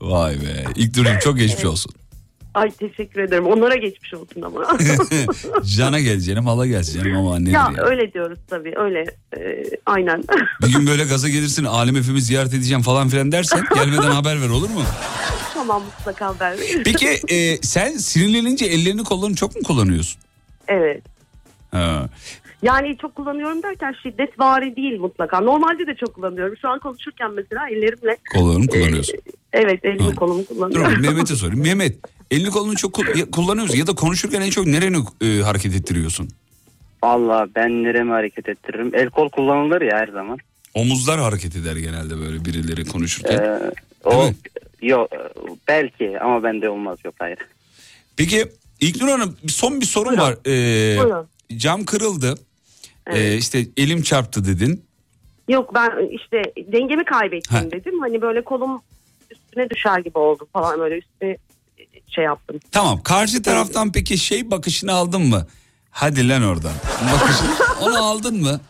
[0.00, 0.64] Vay be.
[0.76, 1.92] İlk durum çok geçmiş olsun.
[2.54, 3.46] Ay teşekkür ederim.
[3.46, 4.78] Onlara geçmiş olsun ama.
[5.76, 7.84] Cana gel canım hala canım ama annedir ya ya.
[7.84, 8.72] öyle diyoruz tabii.
[8.76, 9.04] Öyle.
[9.36, 10.24] e, aynen.
[10.62, 14.48] Bir gün böyle gaza gelirsin Alem Efem'i ziyaret edeceğim falan filan dersen gelmeden haber ver
[14.48, 14.82] olur mu?
[15.54, 16.82] tamam mutlaka haber verin.
[16.84, 20.20] Peki e, sen sinirlenince ellerini kollarını çok mu kullanıyorsun?
[20.68, 21.02] Evet.
[21.70, 22.08] Ha.
[22.62, 25.40] Yani çok kullanıyorum derken şiddet vari değil mutlaka.
[25.40, 26.56] Normalde de çok kullanıyorum.
[26.56, 29.14] Şu an konuşurken mesela ellerimle Kollarını kullanıyorsun.
[29.52, 30.14] evet elimi Hı.
[30.14, 30.84] kolumu Dur kullanıyorum.
[30.84, 31.62] bakayım, Mehmet'e sorayım.
[31.62, 31.96] Mehmet
[32.30, 32.94] elini kolunu çok
[33.32, 36.28] kullanıyorsun ya da konuşurken en çok nereni e, hareket ettiriyorsun?
[37.02, 38.90] Valla ben neremi hareket ettiririm.
[38.94, 40.38] El kol kullanılır ya her zaman.
[40.74, 43.38] Omuzlar hareket eder genelde böyle birileri konuşurken.
[43.38, 43.60] Ee,
[44.04, 44.30] o
[44.82, 45.10] yok
[45.68, 47.38] belki ama bende olmaz yok hayır.
[48.16, 48.44] Peki
[48.80, 50.32] İlknur Hanım son bir sorum var.
[50.46, 51.28] Ee, Buyurun.
[51.56, 52.34] cam kırıldı.
[53.06, 54.84] Ee, işte elim çarptı dedin.
[55.48, 57.70] Yok ben işte dengemi kaybettim Ha.
[57.70, 58.00] dedim.
[58.00, 58.82] Hani böyle kolum
[59.30, 61.36] üstüne düşer gibi oldu falan böyle üstüne
[62.08, 62.60] şey yaptım.
[62.72, 65.46] Tamam karşı taraftan peki şey bakışını aldın mı?
[65.90, 66.72] Hadi lan oradan.
[67.14, 67.48] Bakışını,
[67.82, 68.60] onu aldın mı?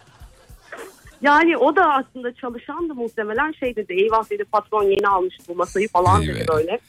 [1.23, 5.89] Yani o da aslında çalışandı muhtemelen şey dedi eyvah dedi patron yeni almış bu masayı
[5.89, 6.81] falan dedi böyle.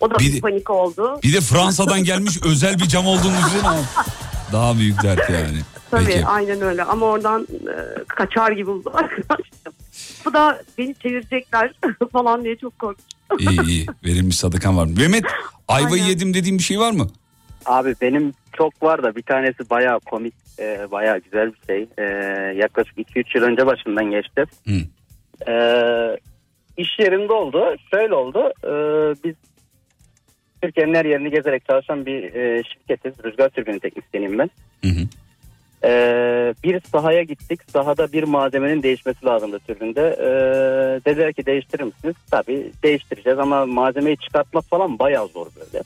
[0.00, 1.20] O da Bir bir de- panik oldu.
[1.22, 3.80] Bir de Fransa'dan gelmiş özel bir cam olduğunu düşünün ama.
[4.52, 5.58] Daha büyük dert yani.
[5.90, 6.26] Tabii Peki.
[6.26, 9.72] aynen öyle ama oradan e, kaçar gibi oldu arkadaşlar.
[10.24, 11.72] Bu da beni çevirecekler
[12.12, 13.38] falan diye çok korkmuştum.
[13.38, 14.86] İyi iyi verilmiş sadakan var.
[14.86, 15.24] Mehmet
[15.68, 16.06] ayvayı Aynen.
[16.12, 17.06] yedim dediğim bir şey var mı?
[17.66, 21.88] Abi benim çok var da bir tanesi bayağı komik, e, bayağı güzel bir şey.
[21.98, 22.02] E,
[22.56, 24.44] yaklaşık 2-3 yıl önce başımdan geçti.
[24.66, 24.74] Hı.
[25.50, 25.54] E,
[26.76, 27.64] iş yerinde oldu.
[27.90, 28.38] Şöyle oldu.
[28.64, 28.70] E,
[29.24, 29.34] biz
[30.62, 33.24] Türkiye'nin her yerini gezerek çalışan bir e, şirketiz.
[33.24, 34.50] Rüzgar türbini teknisyeniyim ben.
[34.84, 35.06] Hı hı.
[35.84, 35.90] E,
[36.64, 37.60] bir sahaya gittik.
[37.72, 40.00] Sahada bir malzemenin değişmesi lazımdı türbünde.
[40.20, 40.28] E,
[41.04, 42.14] dediler ki değiştirir misiniz?
[42.30, 45.82] Tabii değiştireceğiz ama malzemeyi çıkartmak falan bayağı zor böyle.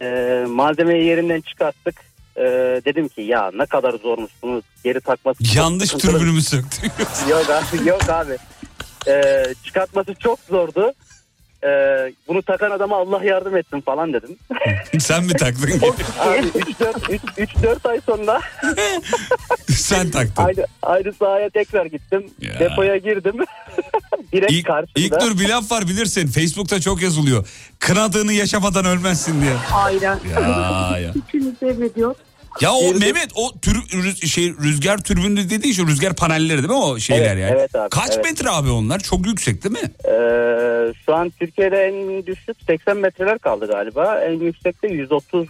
[0.00, 2.00] E, malzemeyi yerinden çıkarttık.
[2.36, 2.42] E,
[2.84, 5.58] dedim ki ya ne kadar zormuş bunu geri takması.
[5.58, 6.12] Yanlış sıkıntılı.
[6.12, 6.84] türbünümü söktük.
[7.30, 8.36] Yok abi yok abi.
[9.08, 10.92] E, çıkartması çok zordu.
[11.64, 11.68] E,
[12.28, 14.36] bunu takan adama Allah yardım etsin falan dedim.
[14.98, 15.70] Sen mi taktın?
[16.18, 18.40] Abi 3-4 ay sonra
[19.68, 20.44] Sen taktın.
[20.44, 22.30] aynı, aynı sahaya tekrar gittim.
[22.40, 22.58] Ya.
[22.60, 23.34] Depoya girdim.
[24.32, 24.92] Direkt İlk, karşımda.
[24.96, 26.26] ilk dur bir laf var bilirsin.
[26.26, 27.48] Facebook'ta çok yazılıyor.
[27.78, 29.52] Kınadığını yaşamadan ölmezsin diye.
[29.74, 30.18] Aynen.
[30.34, 31.12] Ya, ya.
[31.28, 32.14] İçini seyrediyor.
[32.60, 36.74] Ya o Mehmet o tür, rüz- şey rüzgar türbünü dediğin şu rüzgar panelleri değil mi
[36.74, 37.58] o şeyler Evet, yani?
[37.60, 38.24] evet abi, Kaç evet.
[38.24, 38.98] metre abi onlar?
[39.00, 39.90] Çok yüksek değil mi?
[40.04, 44.20] Ee, şu an Türkiye'de en düşük 80 metreler kaldı galiba.
[44.20, 45.48] En yüksekte 130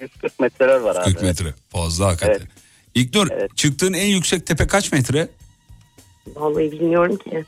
[0.00, 1.04] 140 metreler var abi.
[1.04, 1.54] 40 metre.
[1.68, 2.48] Fazla hakikaten.
[2.94, 5.28] İlknur çıktığın en yüksek tepe kaç metre?
[6.36, 7.44] Vallahi bilmiyorum ki.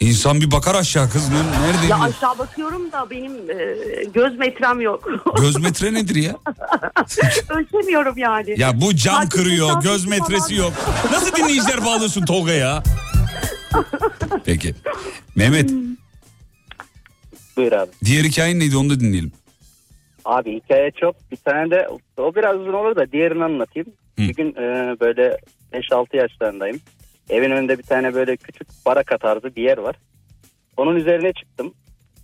[0.00, 1.28] İnsan bir bakar aşağı kız.
[1.28, 1.86] Ne- Nerede?
[1.90, 3.74] Ya aşağı bakıyorum da benim e,
[4.14, 5.08] göz metrem yok.
[5.40, 6.36] Göz metre nedir ya?
[7.50, 8.54] Ölçemiyorum yani.
[8.60, 10.66] Ya bu cam Takip kırıyor, göz metresi falan.
[10.68, 10.72] yok.
[11.12, 12.82] Nasıl dinleyiciler bağlıyorsun Tolga ya?
[14.44, 14.74] Peki.
[15.36, 15.70] Mehmet,
[17.56, 17.90] Buyur abi.
[18.04, 19.32] diğer hikayen neydi onu da dinleyelim.
[20.24, 21.30] Abi hikaye çok.
[21.30, 23.88] Bir tane de o biraz uzun olur da diğerini anlatayım.
[24.18, 25.38] Bir gün e, böyle
[25.72, 26.80] 5-6 yaşlarındayım.
[27.30, 29.96] Evin önünde bir tane böyle küçük baraka tarzı bir yer var.
[30.76, 31.74] Onun üzerine çıktım.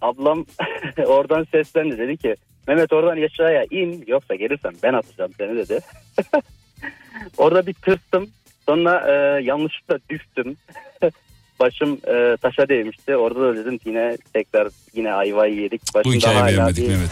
[0.01, 0.47] Ablam
[1.07, 2.37] oradan seslendi dedi ki
[2.69, 5.81] Mehmet oradan aşağıya in yoksa gelirsen ben atacağım seni dedi.
[7.39, 8.31] Orada bir tırstım.
[8.67, 10.57] Sonra e, yanlışlıkla düştüm.
[11.61, 13.17] Başım e, taşa değmişti.
[13.17, 15.83] Orada da dedim yine tekrar yine ayvayı yedik.
[15.95, 17.11] Bu Başımda hikayeyi beğenmedik bir- Mehmet.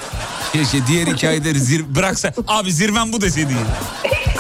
[0.53, 2.33] Keşke diğer hikayeleri zir bıraksa.
[2.49, 3.57] Abi zirven bu deseydin.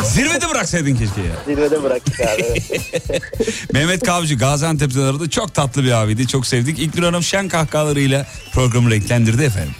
[0.04, 1.34] Zirvede bıraksaydın keşke ya.
[1.46, 2.42] Zirvede bıraktık abi.
[3.72, 5.30] Mehmet Kavcı Gaziantep'te aradı.
[5.30, 6.26] Çok tatlı bir abiydi.
[6.26, 6.78] Çok sevdik.
[6.78, 9.74] İlknur Hanım şen kahkahalarıyla programı renklendirdi efendim.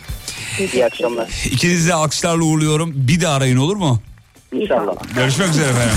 [0.75, 1.29] İyi akşamlar.
[1.51, 2.93] İkinizi de alkışlarla uğurluyorum.
[2.95, 4.03] Bir de arayın olur mu?
[4.53, 4.93] İnşallah.
[5.15, 5.97] Görüşmek üzere efendim.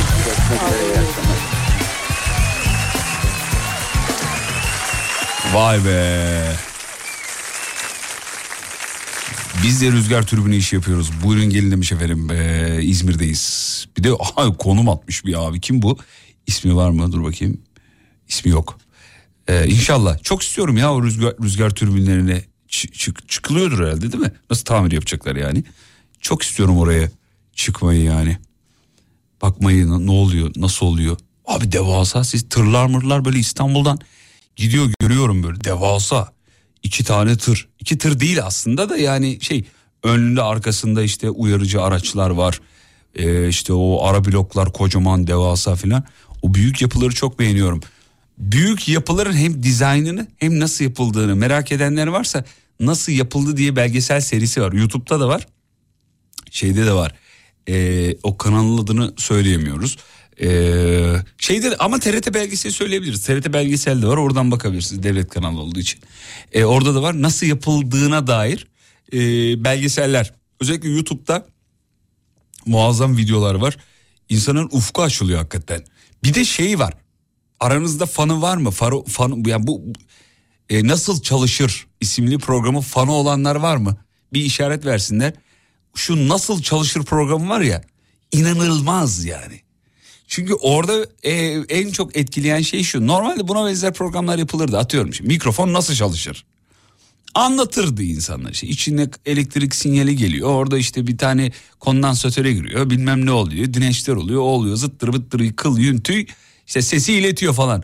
[5.53, 6.41] Vay be.
[9.65, 11.09] Biz de rüzgar türbünü işi yapıyoruz.
[11.23, 12.31] Buyurun gelin demiş efendim.
[12.31, 13.85] Ee, İzmir'deyiz.
[13.97, 15.61] Bir de aha, konum atmış bir abi.
[15.61, 15.97] Kim bu?
[16.47, 17.11] İsmi var mı?
[17.11, 17.61] Dur bakayım.
[18.27, 18.79] İsmi yok.
[19.47, 20.23] Ee, inşallah.
[20.23, 24.31] Çok istiyorum ya o rüzgar, rüzgar türbinlerine Çı- çık- çıkılıyordur herhalde değil mi?
[24.49, 25.63] Nasıl tamir yapacaklar yani?
[26.21, 27.09] Çok istiyorum oraya
[27.53, 28.37] çıkmayı yani.
[29.41, 31.17] Bakmayı ne oluyor, nasıl oluyor?
[31.45, 33.99] Abi devasa siz tırlar mırlar böyle İstanbul'dan
[34.55, 36.34] gidiyor görüyorum böyle devasa.
[36.85, 37.67] İki tane tır.
[37.79, 39.65] İki tır değil aslında da yani şey
[40.03, 42.61] önünde arkasında işte uyarıcı araçlar var.
[43.15, 46.03] Ee, işte o ara bloklar kocaman devasa filan.
[46.41, 47.81] O büyük yapıları çok beğeniyorum.
[48.37, 52.45] Büyük yapıların hem dizaynını hem nasıl yapıldığını merak edenler varsa
[52.79, 54.73] nasıl yapıldı diye belgesel serisi var.
[54.73, 55.47] YouTube'da da var.
[56.51, 57.15] Şeyde de var.
[57.69, 59.97] Ee, o kanalın adını söyleyemiyoruz.
[60.41, 63.23] Ee, şeyde de- ama TRT belgeseli söyleyebiliriz.
[63.25, 65.99] TRT belgesel de var oradan bakabilirsiniz devlet kanalı olduğu için.
[66.53, 68.67] Ee, orada da var nasıl yapıldığına dair
[69.13, 69.17] e,
[69.63, 70.33] belgeseller.
[70.61, 71.45] Özellikle YouTube'da
[72.65, 73.77] muazzam videolar var.
[74.29, 75.83] İnsanın ufku açılıyor hakikaten.
[76.23, 76.93] Bir de şey var.
[77.59, 78.71] Aranızda fanı var mı?
[78.71, 79.83] Faro, fan, yani bu
[80.69, 83.97] e, nasıl çalışır isimli programı fanı olanlar var mı?
[84.33, 85.33] Bir işaret versinler.
[85.95, 87.81] Şu nasıl çalışır programı var ya
[88.31, 89.64] inanılmaz yani.
[90.27, 91.33] Çünkü orada e,
[91.69, 93.07] en çok etkileyen şey şu.
[93.07, 94.77] Normalde buna benzer programlar yapılırdı.
[94.77, 96.45] Atıyorum şimdi mikrofon nasıl çalışır?
[97.35, 98.51] Anlatırdı insanlar.
[98.51, 100.49] İşte içine elektrik sinyali geliyor.
[100.49, 102.89] Orada işte bir tane kondansatöre giriyor.
[102.89, 103.73] Bilmem ne oluyor.
[103.73, 104.41] Dirençler oluyor.
[104.41, 104.75] O oluyor.
[104.75, 106.25] Zıttır bıttır kıl yün tüy.
[106.67, 107.83] İşte sesi iletiyor falan.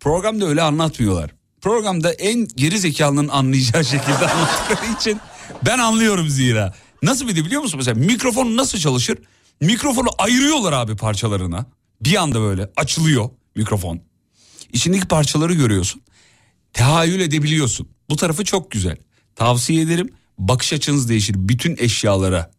[0.00, 1.30] Programda öyle anlatmıyorlar.
[1.60, 5.20] Programda en geri zekalının anlayacağı şekilde anlattıkları için
[5.66, 6.74] ben anlıyorum zira.
[7.02, 9.18] Nasıl bir de biliyor musun mesela mikrofon nasıl çalışır?
[9.60, 11.66] Mikrofonu ayırıyorlar abi parçalarına.
[12.00, 14.00] Bir anda böyle açılıyor mikrofon.
[14.72, 16.02] İçindeki parçaları görüyorsun.
[16.72, 17.88] Tehayyül edebiliyorsun.
[18.10, 18.96] Bu tarafı çok güzel.
[19.36, 20.12] Tavsiye ederim.
[20.38, 21.34] Bakış açınız değişir.
[21.38, 22.50] Bütün eşyalara,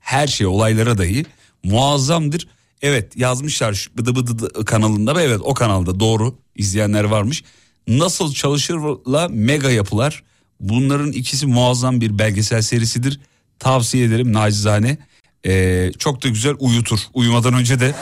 [0.00, 1.26] her şey, olaylara dahi
[1.64, 2.48] muazzamdır.
[2.82, 7.44] Evet yazmışlar şu bıdı bıdı dı kanalında ve evet o kanalda doğru izleyenler varmış.
[7.88, 10.22] Nasıl çalışırla mega yapılar.
[10.60, 13.20] Bunların ikisi muazzam bir belgesel serisidir.
[13.58, 14.98] Tavsiye ederim nacizane.
[15.46, 16.98] Ee, çok da güzel uyutur.
[17.14, 17.94] Uyumadan önce de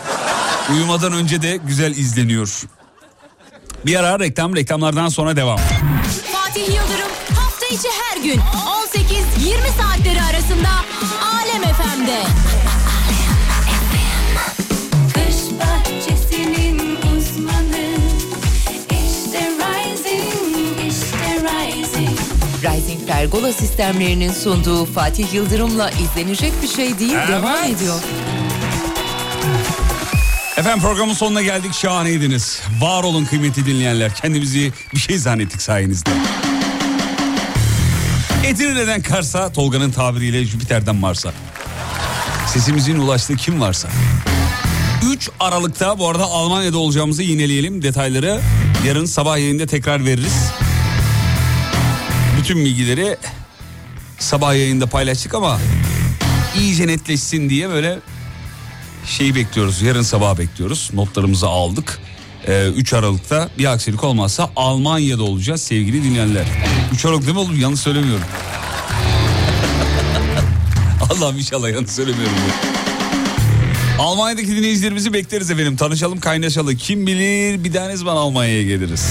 [0.70, 2.62] uyumadan önce de güzel izleniyor.
[3.86, 5.58] Bir ara reklam reklamlardan sonra devam.
[6.32, 10.68] Fatih Yıldırım hafta içi her gün 18-20 saatleri arasında
[11.34, 12.22] Alem FM'de.
[15.14, 17.96] Kış bahçesinin uzmanı
[18.90, 22.18] işte Rising, işte Rising.
[22.62, 28.00] Rising Pergola sistemlerinin sunduğu Fatih Yıldırım'la izlenecek bir şey değil devam ediyor.
[30.56, 32.60] Efendim programın sonuna geldik şahaneydiniz.
[32.80, 34.14] Var olun kıymetli dinleyenler.
[34.14, 36.10] Kendimizi bir şey zannettik sayenizde.
[38.44, 41.32] Edirne'den Kars'a, Tolga'nın tabiriyle Jüpiter'den Mars'a.
[42.46, 43.88] Sesimizin ulaştığı kim varsa.
[45.12, 47.82] 3 Aralık'ta bu arada Almanya'da olacağımızı yineleyelim.
[47.82, 48.40] Detayları
[48.86, 50.50] yarın sabah yayında tekrar veririz.
[52.38, 53.16] Bütün bilgileri
[54.18, 55.58] sabah yayında paylaştık ama
[56.58, 57.98] iyice netleşsin diye böyle
[59.06, 59.82] şeyi bekliyoruz.
[59.82, 60.90] Yarın sabah bekliyoruz.
[60.94, 61.98] Notlarımızı aldık.
[62.48, 66.44] Ee, 3 Aralık'ta bir aksilik olmazsa Almanya'da olacağız sevgili dinleyenler.
[66.92, 67.60] 3 Aralık değil mi oğlum?
[67.60, 68.24] Yanlış söylemiyorum.
[71.10, 72.34] Allah'ım inşallah yanlış söylemiyorum.
[73.98, 75.76] Almanya'daki dinleyicilerimizi bekleriz efendim.
[75.76, 76.76] Tanışalım kaynaşalım.
[76.76, 79.08] Kim bilir bir ne zaman Almanya'ya geliriz.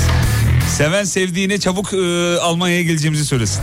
[0.78, 1.98] Seven sevdiğine çabuk e,
[2.40, 3.62] Almanya'ya geleceğimizi söylesin.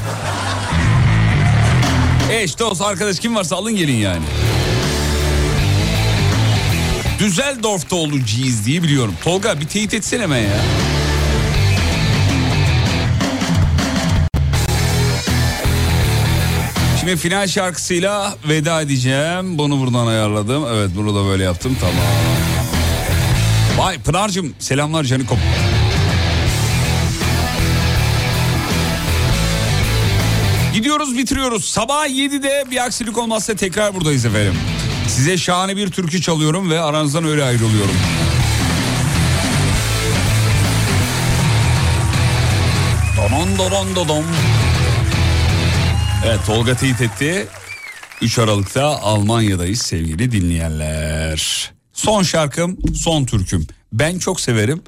[2.33, 4.25] Eş, dost, arkadaş kim varsa alın gelin yani.
[7.19, 9.15] Düsseldorf'ta olacağız diye biliyorum.
[9.24, 10.61] Tolga bir teyit etsene hemen ya.
[17.01, 19.59] Şimdi final şarkısıyla veda edeceğim.
[19.59, 20.65] Bunu buradan ayarladım.
[20.74, 21.77] Evet bunu da böyle yaptım.
[21.81, 21.97] Tamam.
[23.78, 25.39] Vay Pınar'cığım selamlar Canikom.
[30.74, 31.65] Gidiyoruz bitiriyoruz.
[31.65, 34.55] Sabah 7'de bir aksilik olmazsa tekrar buradayız efendim.
[35.09, 37.97] Size şahane bir türkü çalıyorum ve aranızdan öyle ayrılıyorum.
[43.16, 44.24] Donon donon dodon.
[46.26, 47.47] Evet Tolga teyit etti.
[48.22, 51.70] 3 Aralık'ta Almanya'dayız sevgili dinleyenler.
[51.93, 53.66] Son şarkım, son türküm.
[53.93, 54.82] Ben çok severim.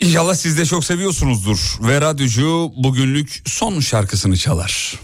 [0.00, 1.58] İnşallah siz de çok seviyorsunuzdur.
[1.80, 4.94] Ve radyocu bugünlük son şarkısını çalar.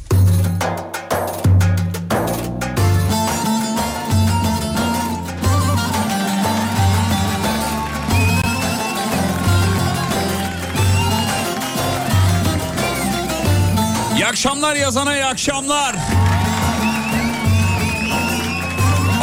[14.42, 15.96] Akşamlar yazana iyi akşamlar.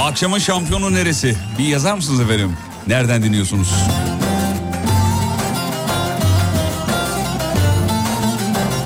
[0.01, 1.37] Akşamın şampiyonu neresi?
[1.57, 2.57] Bir yazar mısınız efendim?
[2.87, 3.73] Nereden dinliyorsunuz?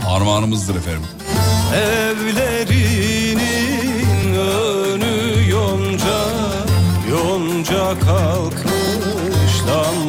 [0.07, 1.03] Armağanımızdır efendim.
[1.75, 3.39] Evlerinin
[4.35, 6.19] önü yonca
[7.11, 10.02] Yonca kalkmış dam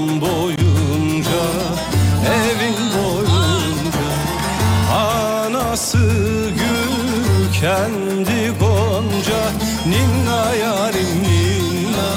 [5.75, 5.99] Anası
[6.59, 9.43] gül kendi gonca
[9.87, 12.11] Ninna yarim ninna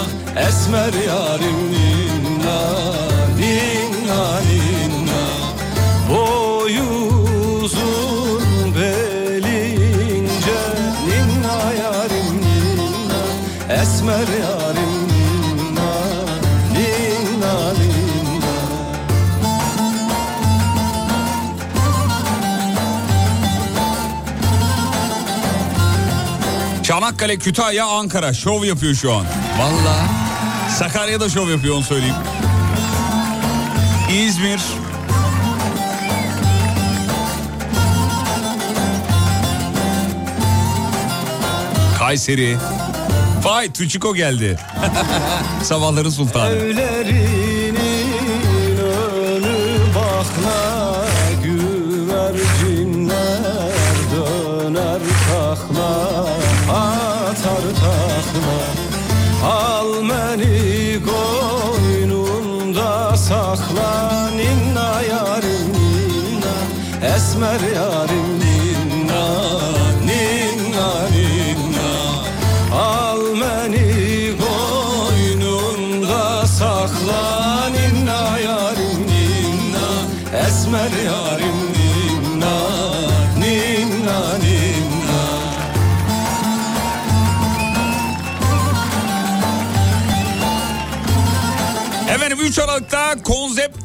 [0.47, 2.59] Esmer yarim ninna
[3.39, 5.23] Ninna ninna
[6.09, 6.89] Boyu
[7.63, 9.73] uzun beli
[10.17, 10.59] ince
[11.07, 13.21] Ninna yarim ninna
[13.81, 14.56] Esmer yarim
[27.07, 29.25] Çanakkale, Kütahya, Ankara şov yapıyor şu an.
[29.59, 29.95] Valla.
[30.79, 32.15] Sakarya'da şov yapıyor onu söyleyeyim.
[34.11, 34.61] İzmir.
[41.99, 42.57] Kayseri.
[43.43, 44.59] Vay Tuçiko geldi.
[45.63, 46.49] Sabahların sultanı.
[46.49, 47.56] Evlerinin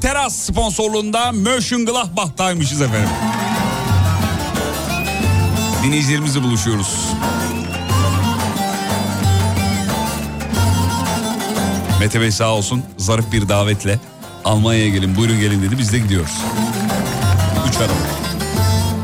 [0.03, 3.09] teras sponsorluğunda Mönchengladbach'taymışız efendim.
[5.85, 7.09] Dinleyicilerimizle buluşuyoruz.
[12.01, 13.99] Mete Bey sağ olsun zarif bir davetle
[14.45, 16.37] Almanya'ya gelin buyurun gelin dedi biz de gidiyoruz.
[17.69, 18.13] Üç Aralık.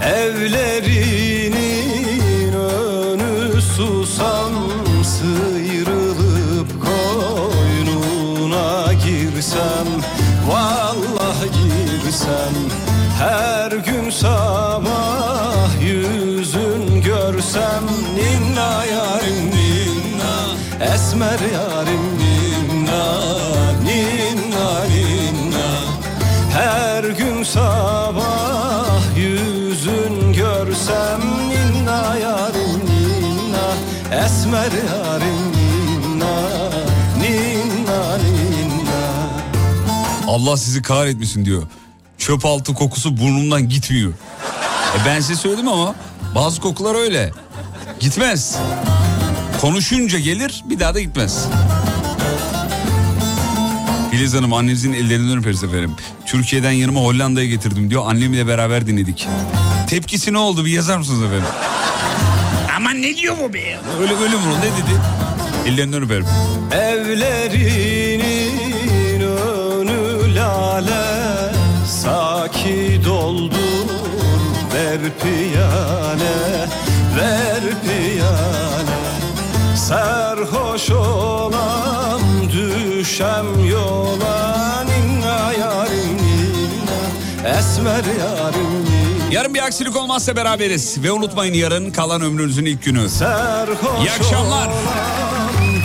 [0.05, 1.28] Evlerinin
[14.21, 17.85] sabah yüzün görsem
[18.17, 20.35] Ninna yarim ninna
[20.95, 23.05] esmer yarim ninna
[23.83, 25.71] Ninna ninna
[26.53, 33.67] her gün sabah yüzün görsem Ninna yarim ninna
[34.25, 36.35] Esmer yarim ninna
[37.21, 39.03] Ninna ninna
[40.29, 41.63] Allah sizi kahretmesin diyor.
[42.29, 44.13] Çöp altı kokusu burnumdan gitmiyor.
[44.97, 45.95] E ben size söyledim ama
[46.35, 47.33] bazı kokular öyle.
[48.01, 48.59] Gitmez.
[49.61, 51.47] Konuşunca gelir bir daha da gitmez.
[54.11, 55.95] Filiz Hanım annenizin ellerinden öperiz efendim.
[56.27, 58.03] Türkiye'den yanıma Hollanda'ya getirdim diyor.
[58.07, 59.29] Annemle beraber dinledik.
[59.89, 61.49] Tepkisi ne oldu bir yazar mısınız efendim?
[62.77, 63.79] Aman ne diyor bu be?
[64.01, 64.43] Öyle öyle mi?
[64.59, 65.01] Ne dedi?
[65.67, 66.27] Ellerinden öperim.
[66.73, 67.98] Evlerinin
[72.53, 73.89] Saki doldur
[74.75, 76.69] ver piyale
[77.17, 79.01] Ver piyale
[79.77, 82.21] Serhoş olan
[82.53, 91.03] düşem yola Ninna yarim ninna Esmer yarim ninna Yarın bir aksilik olmazsa beraberiz.
[91.03, 93.09] Ve unutmayın yarın kalan ömrünüzün ilk günü.
[93.09, 94.67] Serhoş İyi akşamlar.
[94.67, 94.71] olan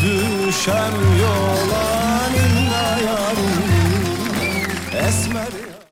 [0.02, 1.83] düşem yola